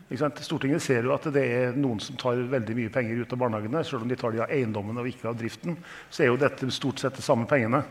Stortinget 0.43 0.83
ser 0.83 1.07
jo 1.07 1.15
at 1.15 1.29
det 1.31 1.45
er 1.45 1.77
noen 1.79 2.01
som 2.03 2.17
tar 2.19 2.41
veldig 2.51 2.75
mye 2.75 2.93
penger 2.93 3.23
ut 3.23 3.35
av 3.35 3.43
barnehagene. 3.45 3.85
Selv 3.87 4.03
om 4.03 4.11
de 4.11 4.19
tar 4.19 4.35
de 4.35 4.43
av 4.43 4.51
eiendommen 4.51 4.99
og 4.99 5.07
ikke 5.07 5.31
av 5.31 5.39
driften, 5.39 5.79
så 6.11 6.25
er 6.25 6.33
jo 6.33 6.41
dette 6.41 6.71
stort 6.75 6.99
sett 7.03 7.19
de 7.19 7.23
samme 7.23 7.47
pengene. 7.51 7.85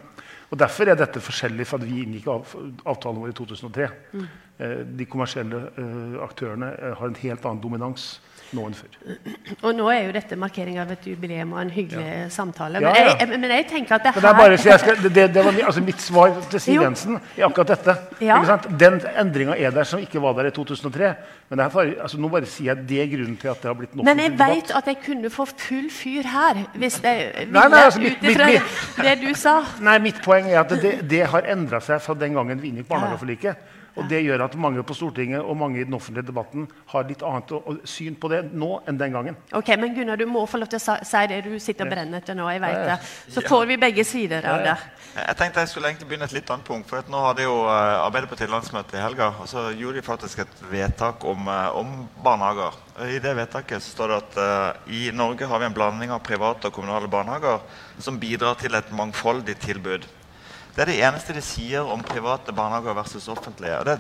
Og 0.52 0.60
Derfor 0.60 0.88
er 0.88 1.00
dette 1.00 1.24
forskjellig 1.24 1.68
fra 1.68 1.80
at 1.80 1.88
vi 1.88 2.04
inngikk 2.04 2.28
avtalen 2.32 3.24
vår 3.24 3.32
i 3.32 3.38
2003. 3.40 3.88
Mm. 4.16 4.28
Eh, 4.58 4.80
de 4.98 5.06
kommersielle 5.06 5.68
eh, 5.78 6.16
aktørene 6.26 6.72
eh, 6.74 6.94
har 6.98 7.12
en 7.12 7.20
helt 7.22 7.44
annen 7.46 7.60
dominans 7.62 8.16
nå 8.58 8.64
enn 8.66 8.74
før. 8.74 8.96
Og 9.68 9.76
nå 9.78 9.86
er 9.94 10.08
jo 10.08 10.14
dette 10.16 10.38
markering 10.40 10.80
av 10.82 10.90
et 10.96 11.06
jubileum 11.12 11.52
og 11.54 11.60
en 11.62 11.70
hyggelig 11.76 12.06
ja. 12.08 12.24
samtale. 12.34 12.82
Men, 12.82 12.88
ja, 12.90 13.04
ja. 13.06 13.12
Jeg, 13.20 13.38
men, 13.44 13.54
jeg, 13.54 13.68
tenker 13.70 14.00
at 14.00 14.08
det, 14.08 14.16
det, 14.24 14.32
bare, 14.40 14.58
skal, 14.58 14.98
det, 15.04 15.28
det 15.36 15.44
var 15.46 15.60
altså 15.62 15.84
mitt 15.86 16.02
svar 16.02 16.34
til 16.50 16.64
Siv 16.64 16.82
Jensen 16.82 17.20
i 17.38 17.46
akkurat 17.46 17.76
dette. 17.76 17.98
Den 18.82 18.98
endringa 19.14 19.60
er 19.62 19.78
der 19.78 19.86
som 19.92 20.02
ikke 20.02 20.26
var 20.26 20.40
der 20.40 20.50
i 20.50 20.56
2003. 20.58 21.14
Men 21.52 21.62
bare, 21.62 21.94
altså, 22.08 22.18
nå 22.18 22.34
bare 22.34 22.50
sier 22.50 22.74
jeg 22.74 22.90
det 22.90 23.02
er 23.04 23.14
grunnen 23.14 23.38
til 23.38 23.54
at 23.54 23.62
det 23.62 23.70
har 23.70 23.78
blitt 23.78 23.94
nok 23.94 24.10
Men 24.10 24.26
jeg 24.26 24.36
vet 24.42 24.76
at 24.82 24.90
jeg 24.90 25.02
kunne 25.06 25.36
få 25.38 25.46
full 25.54 25.92
fyr 25.94 26.34
her 26.34 26.66
hvis 26.74 26.98
jeg 27.06 27.30
ville 27.46 27.70
altså, 27.84 28.02
ut 28.02 28.30
ifra 28.34 28.50
det 29.06 29.18
du 29.22 29.30
sa. 29.38 29.60
Nei, 29.86 30.00
mitt 30.10 30.26
poeng 30.26 30.50
er 30.50 30.64
at 30.66 30.74
det, 30.82 31.26
har 31.30 31.54
endra 31.54 31.84
seg 31.84 32.02
fra 32.02 32.18
den 32.18 32.34
gangen 32.42 32.58
vi 32.58 32.74
inngikk 32.74 32.90
barnehageforliket. 32.90 33.76
Og 33.98 34.08
det 34.10 34.22
gjør 34.26 34.46
at 34.46 34.56
mange 34.60 34.84
på 34.86 34.96
Stortinget 34.98 35.42
og 35.42 35.58
mange 35.58 35.82
i 35.82 35.86
den 35.88 35.96
offentlige 35.98 36.28
debatten 36.30 36.68
har 36.92 37.08
litt 37.10 37.24
annet 37.26 37.54
syn 37.90 38.18
på 38.20 38.30
det 38.32 38.44
nå 38.54 38.70
enn 38.88 39.00
den 39.00 39.16
gangen. 39.16 39.38
Ok, 39.58 39.74
Men 39.80 39.96
Gunnar, 39.96 40.20
du 40.20 40.26
må 40.30 40.46
få 40.50 40.62
lov 40.62 40.70
til 40.72 40.80
å 40.80 40.98
si 41.06 41.24
det 41.32 41.42
du 41.46 41.58
sitter 41.60 41.88
og 41.88 41.94
brenner 41.94 42.22
etter 42.22 42.38
nå. 42.38 42.48
jeg 42.52 42.62
vet 42.64 42.84
det. 42.92 42.98
Så 43.34 43.44
får 43.48 43.66
vi 43.72 43.80
begge 43.82 44.06
sider 44.08 44.46
av 44.48 44.64
det. 44.66 44.76
Jeg 45.18 45.38
tenkte 45.40 45.64
jeg 45.64 45.72
skulle 45.72 45.92
egentlig 45.92 46.10
begynne 46.12 46.28
et 46.30 46.36
litt 46.36 46.52
annet 46.54 46.68
punkt. 46.68 46.90
for 46.90 47.10
Nå 47.10 47.22
hadde 47.26 47.46
jo 47.48 47.56
eh, 47.66 48.06
Arbeiderpartiet 48.06 48.52
landsmøte 48.54 49.00
i 49.00 49.02
helga. 49.02 49.32
og 49.42 49.50
Så 49.50 49.70
gjorde 49.78 50.02
de 50.02 50.06
faktisk 50.06 50.44
et 50.46 50.62
vedtak 50.72 51.26
om, 51.26 51.48
eh, 51.48 51.80
om 51.80 51.96
barnehager. 52.24 52.78
I 53.06 53.20
det 53.22 53.34
vedtaket 53.38 53.84
så 53.84 53.94
står 53.94 54.10
det 54.10 54.16
at 54.18 54.38
uh, 54.42 54.94
i 54.94 55.12
Norge 55.14 55.46
har 55.46 55.60
vi 55.62 55.68
en 55.68 55.76
blanding 55.76 56.10
av 56.10 56.24
private 56.26 56.70
og 56.70 56.74
kommunale 56.74 57.06
barnehager 57.12 57.62
som 58.02 58.18
bidrar 58.18 58.58
til 58.58 58.74
et 58.74 58.90
mangfoldig 58.90 59.54
tilbud. 59.62 60.08
Det 60.78 60.86
er 60.86 60.92
det 60.92 61.00
eneste 61.02 61.34
de 61.34 61.42
sier 61.42 61.90
om 61.90 62.04
private 62.06 62.54
barnehager 62.54 62.94
versus 62.94 63.28
offentlige. 63.34 63.80
og 63.80 63.86
det 63.90 63.98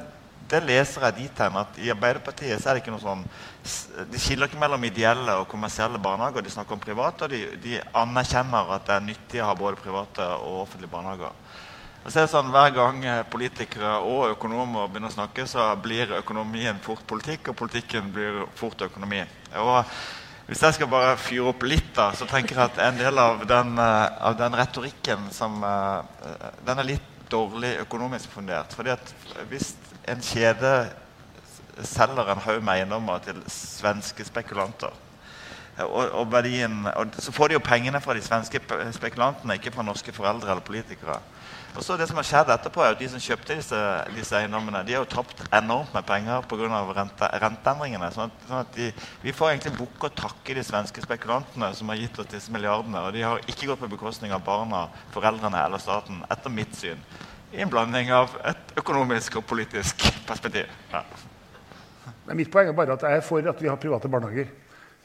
det 0.47 0.61
leser 0.63 1.03
jeg 1.03 1.15
dit 1.17 1.39
hen 1.43 1.57
at 1.59 1.79
i 1.83 1.89
Arbeiderpartiet 1.91 2.61
så 2.61 2.69
er 2.69 2.77
det 2.77 2.83
ikke 2.83 2.93
noe 2.93 3.03
sånn 3.03 3.23
De 4.13 4.19
skiller 4.21 4.47
ikke 4.47 4.59
mellom 4.61 4.85
ideelle 4.87 5.33
og 5.41 5.47
kommersielle 5.51 5.99
barnehager. 5.99 6.45
De 6.45 6.53
snakker 6.53 6.77
om 6.77 6.83
private, 6.83 7.27
og 7.27 7.33
de, 7.33 7.41
de 7.63 7.79
anerkjenner 7.99 8.69
at 8.77 8.85
det 8.87 8.93
er 8.95 9.07
nyttig 9.09 9.41
å 9.43 9.49
ha 9.49 9.57
både 9.59 9.81
private 9.81 10.27
og 10.37 10.61
offentlige 10.61 10.93
barnehager. 10.93 11.35
Og 12.05 12.13
så 12.13 12.21
er 12.21 12.27
det 12.27 12.31
sånn, 12.31 12.53
Hver 12.53 12.71
gang 12.77 13.01
politikere 13.33 13.97
og 14.07 14.37
økonomer 14.37 14.87
begynner 14.87 15.11
å 15.11 15.17
snakke, 15.17 15.43
så 15.51 15.67
blir 15.83 16.15
økonomien 16.21 16.79
fort 16.85 17.03
politikk, 17.09 17.51
og 17.51 17.59
politikken 17.59 18.13
blir 18.15 18.45
fort 18.55 18.85
økonomi. 18.87 19.25
Og 19.59 19.81
hvis 20.47 20.61
jeg 20.63 20.77
skal 20.77 20.87
bare 20.87 21.17
fyre 21.19 21.49
opp 21.51 21.65
litt, 21.67 21.89
da, 21.95 22.11
så 22.15 22.27
tenker 22.29 22.55
jeg 22.55 22.69
at 22.69 22.77
en 22.85 22.99
del 23.01 23.19
av 23.19 23.41
den, 23.49 23.73
eh, 23.83 24.05
av 24.29 24.37
den 24.39 24.55
retorikken 24.55 25.27
som 25.35 25.59
eh, 25.63 26.45
Den 26.65 26.79
er 26.79 26.87
litt 26.93 27.09
dårlig 27.27 27.73
økonomisk 27.83 28.31
fundert. 28.31 28.73
fordi 28.73 28.93
at 28.95 29.13
hvis 29.49 29.73
en 30.07 30.23
kjede 30.23 30.71
selger 31.83 32.31
en 32.31 32.41
haug 32.45 32.63
med 32.63 32.79
eiendommer 32.79 33.19
til 33.25 33.41
svenske 33.51 34.23
spekulanter. 34.25 34.95
Og, 35.85 36.07
og, 36.09 36.23
verdien, 36.31 36.79
og, 36.89 37.13
så 37.21 37.31
får 37.33 37.51
de 37.51 37.57
jo 37.57 37.61
pengene 37.65 37.99
fra 38.01 38.15
de 38.17 38.23
svenske 38.25 38.61
spekulantene, 38.97 39.59
ikke 39.59 39.75
fra 39.75 39.85
norske 39.85 40.13
foreldre 40.15 40.49
eller 40.49 40.65
politikere. 40.65 41.19
Og 41.77 41.83
så 41.85 41.97
Det 41.97 42.07
som 42.09 42.17
har 42.17 42.25
skjedd 42.25 42.49
etterpå, 42.49 42.81
er 42.81 42.95
at 42.95 42.99
de 42.99 43.09
som 43.11 43.21
kjøpte 43.21 43.59
disse, 43.59 43.81
disse 44.15 44.33
eiendommene, 44.33 44.81
de 44.87 44.95
har 44.95 45.03
jo 45.03 45.11
tapt 45.11 45.43
enormt 45.53 45.93
med 45.93 46.07
penger 46.07 46.47
pga. 46.49 46.81
Rente, 46.97 47.29
renteendringene. 47.43 48.09
sånn 48.15 48.31
at, 48.31 48.47
sånn 48.47 48.63
at 48.63 48.73
de, 48.73 48.89
Vi 49.21 49.35
får 49.35 49.51
egentlig 49.51 49.75
bukke 49.77 50.09
og 50.09 50.17
takke 50.17 50.57
de 50.57 50.65
svenske 50.65 51.05
spekulantene 51.05 51.69
som 51.77 51.93
har 51.93 52.01
gitt 52.01 52.17
oss 52.17 52.31
disse 52.33 52.51
milliardene. 52.51 53.05
Og 53.05 53.13
de 53.13 53.21
har 53.21 53.45
ikke 53.45 53.69
gått 53.69 53.83
på 53.83 53.93
bekostning 53.93 54.33
av 54.33 54.41
barna, 54.45 54.87
foreldrene 55.13 55.65
eller 55.67 55.77
staten, 55.77 56.23
etter 56.33 56.49
mitt 56.49 56.73
syn 56.75 57.03
i 57.53 57.61
en 57.61 57.69
blanding 57.69 58.09
av 58.11 58.33
et 58.47 58.73
økonomisk 58.79 59.37
og 59.39 59.45
politisk 59.47 60.03
perspektiv. 60.27 60.67
Ja. 60.91 61.03
Mitt 62.35 62.51
poeng 62.51 62.67
er 62.67 62.75
bare 62.75 62.97
at 62.97 63.05
jeg 63.05 63.21
er 63.21 63.23
for 63.23 63.53
at 63.53 63.61
vi 63.61 63.69
har 63.69 63.79
private 63.79 64.09
barnehager. 64.11 64.49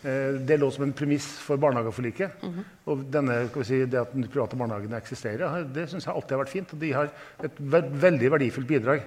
Eh, 0.03 0.35
det 0.35 0.57
lå 0.59 0.71
som 0.71 0.85
en 0.85 0.93
premiss 0.93 1.27
for 1.38 1.57
barnehageforliket. 1.57 2.43
Mm 2.43 2.53
-hmm. 2.53 2.65
Og 2.85 3.05
denne, 3.12 3.65
si, 3.65 3.85
det 3.87 4.01
at 4.01 4.15
de 4.15 4.29
private 4.29 4.57
barnehagene 4.57 4.97
eksisterer, 4.97 5.65
det 5.75 5.91
syns 5.91 6.07
jeg 6.07 6.15
alltid 6.15 6.31
har 6.31 6.45
vært 6.45 6.49
fint. 6.49 6.73
Og 6.73 6.81
de 6.81 6.93
har 6.93 7.09
et 7.45 7.53
veldig 8.03 8.31
verdifullt 8.31 8.67
bidrag. 8.67 9.03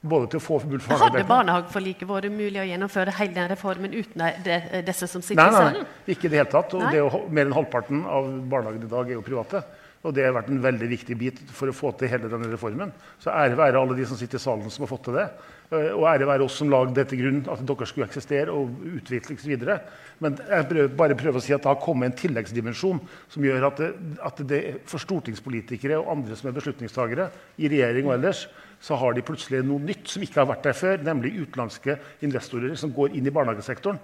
Både 0.00 0.26
til 0.30 0.38
å 0.38 0.40
få 0.40 0.60
full 0.60 0.80
Hadde 0.80 1.24
barnehageforliket 1.26 2.08
vært 2.08 2.30
mulig 2.30 2.60
å 2.60 2.64
gjennomføre 2.64 3.10
hele 3.18 3.34
den 3.34 3.50
reformen 3.50 3.94
uten 3.94 4.22
de, 4.44 4.82
disse 4.86 5.06
som 5.06 5.22
sitter 5.22 5.48
i 5.48 5.52
salen? 5.52 5.72
Nei, 5.72 6.14
ikke 6.14 6.26
i 6.26 6.30
det 6.30 6.38
hele 6.38 6.50
tatt. 6.50 6.74
Og 6.74 6.92
det, 6.92 7.30
mer 7.30 7.46
enn 7.46 7.52
halvparten 7.52 8.04
av 8.06 8.24
barnehagene 8.48 8.86
i 8.86 8.88
dag 8.88 9.10
er 9.10 9.18
jo 9.18 9.22
private. 9.26 9.62
Og 10.06 10.14
det 10.14 10.24
har 10.24 10.32
vært 10.36 10.48
en 10.48 10.62
veldig 10.62 10.88
viktig 10.88 11.16
bit 11.18 11.40
for 11.50 11.68
å 11.68 11.74
få 11.74 11.90
til 11.98 12.08
hele 12.08 12.30
denne 12.30 12.46
reformen. 12.52 12.92
Så 13.18 13.30
ære 13.34 13.58
være 13.58 13.80
alle 13.80 13.96
de 13.98 14.06
som 14.06 14.16
sitter 14.16 14.38
i 14.38 14.40
salen 14.40 14.70
som 14.70 14.86
har 14.86 14.92
fått 14.92 15.04
til 15.08 15.18
det. 15.18 15.28
Eh, 15.68 15.90
og 15.92 16.06
ære 16.08 16.24
være 16.24 16.46
oss 16.46 16.54
som 16.62 16.70
lagde 16.72 16.94
dette 16.96 17.16
grunn, 17.18 17.42
at 17.52 17.60
dere 17.68 17.86
skulle 17.88 18.06
eksistere 18.08 18.52
og 18.54 18.78
utvikles 18.88 19.44
videre. 19.44 19.82
Men 20.24 20.38
jeg 20.40 20.88
bare 20.96 21.16
prøver 21.18 21.40
å 21.40 21.42
si 21.44 21.52
at 21.52 21.60
det 21.64 21.68
har 21.68 21.82
kommet 21.82 22.08
en 22.08 22.16
tilleggsdimensjon 22.16 23.02
som 23.28 23.44
gjør 23.44 23.66
at 23.68 23.82
det, 23.82 23.90
at 24.24 24.40
det 24.48 24.62
for 24.88 25.02
stortingspolitikere 25.02 25.98
og 26.00 26.08
andre 26.14 26.38
som 26.38 26.48
er 26.48 26.56
beslutningstagere 26.56 27.28
i 27.60 27.68
regjering 27.68 28.08
og 28.08 28.16
ellers, 28.16 28.46
så 28.80 28.96
har 28.96 29.12
de 29.12 29.26
plutselig 29.26 29.60
noe 29.66 29.82
nytt 29.82 30.08
som 30.08 30.24
ikke 30.24 30.40
har 30.40 30.48
vært 30.48 30.70
der 30.70 30.78
før, 30.78 31.04
nemlig 31.04 31.34
utenlandske 31.42 31.98
investorer 32.24 32.78
som 32.78 32.94
går 32.94 33.18
inn 33.18 33.28
i 33.28 33.34
barnehagesektoren. 33.34 34.00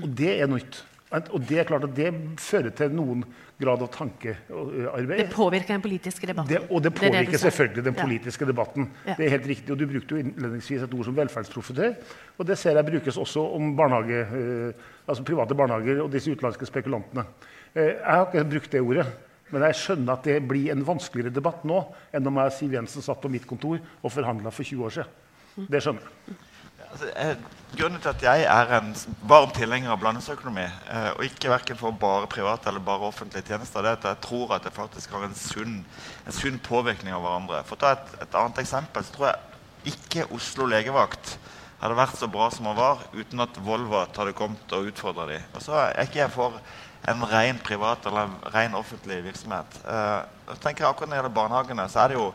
Og 0.00 0.08
det 0.16 0.38
er 0.38 0.48
nytt. 0.48 0.80
Og 1.12 1.42
det 1.48 1.58
er 1.60 1.68
klart 1.68 1.84
at 1.84 1.94
det 1.96 2.08
fører 2.40 2.72
til 2.76 2.92
noen 2.96 3.24
grad 3.62 3.82
av 3.84 3.90
tankearbeid. 3.92 5.18
Det 5.20 5.28
påvirker 5.32 5.74
den 5.76 5.82
politiske 5.84 6.28
debatten. 6.28 6.50
Det, 6.50 6.60
og 6.70 6.82
det 6.82 6.92
påvirker 6.96 7.30
det 7.30 7.36
det 7.36 7.42
selvfølgelig 7.42 7.84
den 7.84 7.96
politiske 7.98 8.46
ja. 8.46 8.50
debatten. 8.50 8.88
Ja. 9.06 9.16
Det 9.18 9.26
er 9.26 9.34
helt 9.36 9.48
riktig, 9.52 9.72
og 9.74 9.78
Du 9.78 9.86
brukte 9.90 10.16
jo 10.16 10.22
innledningsvis 10.22 10.86
et 10.86 10.94
ord 10.96 11.08
som 11.08 11.16
velferdsprofitør. 11.16 11.98
Og 12.38 12.48
det 12.48 12.58
ser 12.58 12.78
jeg 12.78 12.88
brukes 12.88 13.18
også 13.20 13.44
om 13.58 13.74
barnehage, 13.76 14.22
eh, 14.22 14.86
altså 15.06 15.26
private 15.26 15.58
barnehager 15.58 16.02
og 16.04 16.12
disse 16.12 16.32
utenlandske 16.32 16.68
spekulantene. 16.70 17.26
Eh, 17.74 17.92
jeg 17.92 18.08
har 18.08 18.26
ikke 18.26 18.48
brukt 18.56 18.72
det 18.72 18.80
ordet. 18.82 19.06
Men 19.52 19.66
jeg 19.68 19.76
skjønner 19.82 20.16
at 20.16 20.24
det 20.24 20.38
blir 20.48 20.72
en 20.72 20.86
vanskeligere 20.86 21.34
debatt 21.34 21.66
nå 21.68 21.82
enn 22.16 22.30
om 22.30 22.40
jeg 22.40 22.54
Siv 22.56 22.72
Jensen 22.78 23.04
satt 23.04 23.20
på 23.20 23.28
mitt 23.28 23.44
kontor 23.48 23.76
og 24.00 24.14
forhandla 24.14 24.48
for 24.48 24.64
20 24.64 24.86
år 24.88 24.96
siden. 24.96 25.68
Det 25.68 25.82
skjønner 25.84 26.08
jeg. 26.08 26.38
Altså, 26.92 27.08
jeg, 27.08 27.36
grunnen 27.78 28.00
til 28.04 28.10
at 28.10 28.22
jeg 28.22 28.42
er 28.52 28.72
en 28.76 28.90
varm 29.24 29.52
tilhenger 29.56 29.94
av 29.94 30.00
blandingsøkonomi, 30.02 30.64
eh, 30.92 31.06
og 31.14 31.24
ikke 31.24 31.48
verken 31.48 31.78
for 31.80 31.96
bare 31.96 32.28
private 32.28 32.68
eller 32.68 32.84
bare 32.84 33.08
offentlige 33.08 33.46
tjenester, 33.48 33.80
det 33.80 33.94
er 33.94 33.96
at 34.00 34.08
jeg 34.10 34.20
tror 34.26 34.52
at 34.58 34.66
det 34.66 34.74
faktisk 34.76 35.14
har 35.16 35.24
en 35.24 35.38
sunn, 35.38 35.78
en 36.26 36.36
sunn 36.36 36.60
påvirkning 36.60 37.16
av 37.16 37.24
hverandre. 37.24 37.62
For 37.64 37.78
å 37.78 37.80
ta 37.80 37.94
et, 37.96 38.12
et, 38.26 38.36
annet 38.36 38.60
eksempel, 38.60 39.06
så 39.08 39.16
tror 39.16 39.30
jeg 39.30 39.94
ikke 39.94 40.28
Oslo 40.36 40.68
legevakt 40.68 41.36
hadde 41.80 41.98
vært 41.98 42.20
så 42.20 42.28
bra 42.30 42.52
som 42.52 42.68
den 42.68 42.78
var 42.78 43.00
uten 43.16 43.40
at 43.42 43.56
Volvat 43.64 44.20
hadde 44.20 44.36
kommet 44.36 44.76
og 44.76 44.92
utfordra 44.92 45.26
dem. 45.32 45.48
Og 45.56 45.64
så 45.64 45.80
er 45.88 46.04
ikke 46.04 46.20
jeg 46.20 46.36
for 46.36 46.60
en 47.08 47.24
ren 47.32 47.58
privat 47.64 48.04
eller 48.06 48.28
en 48.28 48.36
ren 48.54 48.76
offentlig 48.78 49.22
virksomhet. 49.24 49.80
Eh, 49.88 50.18
jeg 50.52 50.60
tenker 50.62 50.86
Akkurat 50.90 51.08
når 51.08 51.16
det 51.16 51.22
gjelder 51.22 51.40
barnehagene, 51.40 51.88
så 51.88 52.04
er 52.04 52.12
det 52.12 52.20
jo 52.20 52.28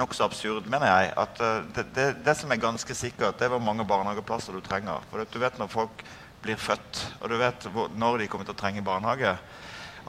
nokså 0.00 0.26
absurd, 0.26 0.68
mener 0.72 0.88
jeg. 0.90 1.12
at 1.20 1.42
uh, 1.44 1.62
det, 1.76 1.86
det, 1.96 2.08
det, 2.26 2.36
som 2.36 2.50
er 2.50 2.62
ganske 2.62 2.96
sikkert, 2.96 3.38
det 3.38 3.46
er 3.46 3.54
hvor 3.54 3.62
mange 3.64 3.86
barnehageplasser 3.86 4.56
du 4.56 4.64
trenger. 4.64 5.04
For 5.10 5.24
du 5.24 5.40
vet 5.42 5.58
når 5.60 5.72
folk 5.72 6.04
blir 6.42 6.56
født, 6.56 7.02
og 7.20 7.28
du 7.30 7.36
vet 7.40 7.68
hvor, 7.74 7.90
når 7.94 8.22
de 8.22 8.30
kommer 8.32 8.48
til 8.48 8.56
å 8.56 8.62
trenge 8.62 8.84
barnehage. 8.84 9.36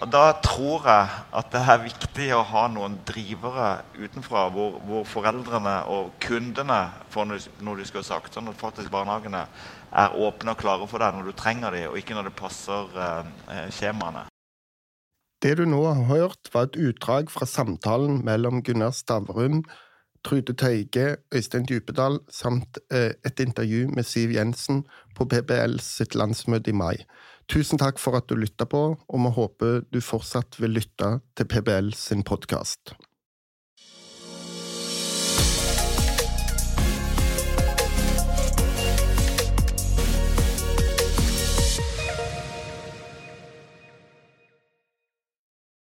Og 0.01 0.08
Da 0.10 0.32
tror 0.41 0.88
jeg 0.88 1.10
at 1.38 1.51
det 1.54 1.62
er 1.62 1.84
viktig 1.84 2.30
å 2.34 2.45
ha 2.47 2.63
noen 2.71 2.95
drivere 3.06 3.84
utenfra 3.99 4.47
hvor, 4.54 4.80
hvor 4.88 5.06
foreldrene 5.06 5.75
og 5.91 6.13
kundene 6.23 6.80
får 7.12 7.27
noe 7.27 7.77
de 7.77 7.88
skulle 7.89 8.08
sagt. 8.08 8.34
Sånn 8.34 8.49
at 8.49 8.60
faktisk 8.62 8.91
barnehagene 8.93 9.45
er 9.91 10.15
åpne 10.15 10.56
og 10.56 10.62
klare 10.63 10.88
for 10.88 11.04
deg 11.04 11.17
når 11.17 11.30
du 11.30 11.38
trenger 11.38 11.75
dem, 11.75 11.89
og 11.91 11.99
ikke 11.99 12.15
når 12.17 12.32
det 12.32 12.38
passer 12.39 13.01
eh, 13.06 13.65
skjemaene. 13.75 14.31
Det 15.41 15.56
du 15.58 15.63
nå 15.65 15.82
har 15.88 16.04
hørt, 16.06 16.51
var 16.54 16.67
et 16.67 16.75
utdrag 16.77 17.32
fra 17.34 17.47
samtalen 17.49 18.19
mellom 18.25 18.62
Gunnar 18.62 18.93
Stavrum, 18.93 19.63
Trude 20.21 20.54
Tøyge, 20.54 21.15
Øystein 21.34 21.65
Djupedal 21.65 22.19
samt 22.30 22.77
eh, 22.93 23.17
et 23.25 23.41
intervju 23.41 23.88
med 23.89 24.06
Siv 24.06 24.36
Jensen 24.36 24.84
på 25.17 25.25
PBL 25.25 25.80
sitt 25.82 26.13
landsmøte 26.13 26.69
i 26.69 26.77
mai. 26.77 27.01
Tusen 27.49 27.82
takk 27.82 27.97
for 27.97 28.19
at 28.19 28.30
du 28.30 28.38
lytta 28.38 28.67
på, 28.69 28.84
og 29.01 29.23
vi 29.25 29.32
håper 29.39 29.82
du 29.89 29.97
fortsatt 30.06 30.62
vil 30.62 30.77
lytte 30.77 31.15
til 31.34 31.49
PBL 31.49 31.89
sin 31.97 32.21
podkast. 32.21 32.93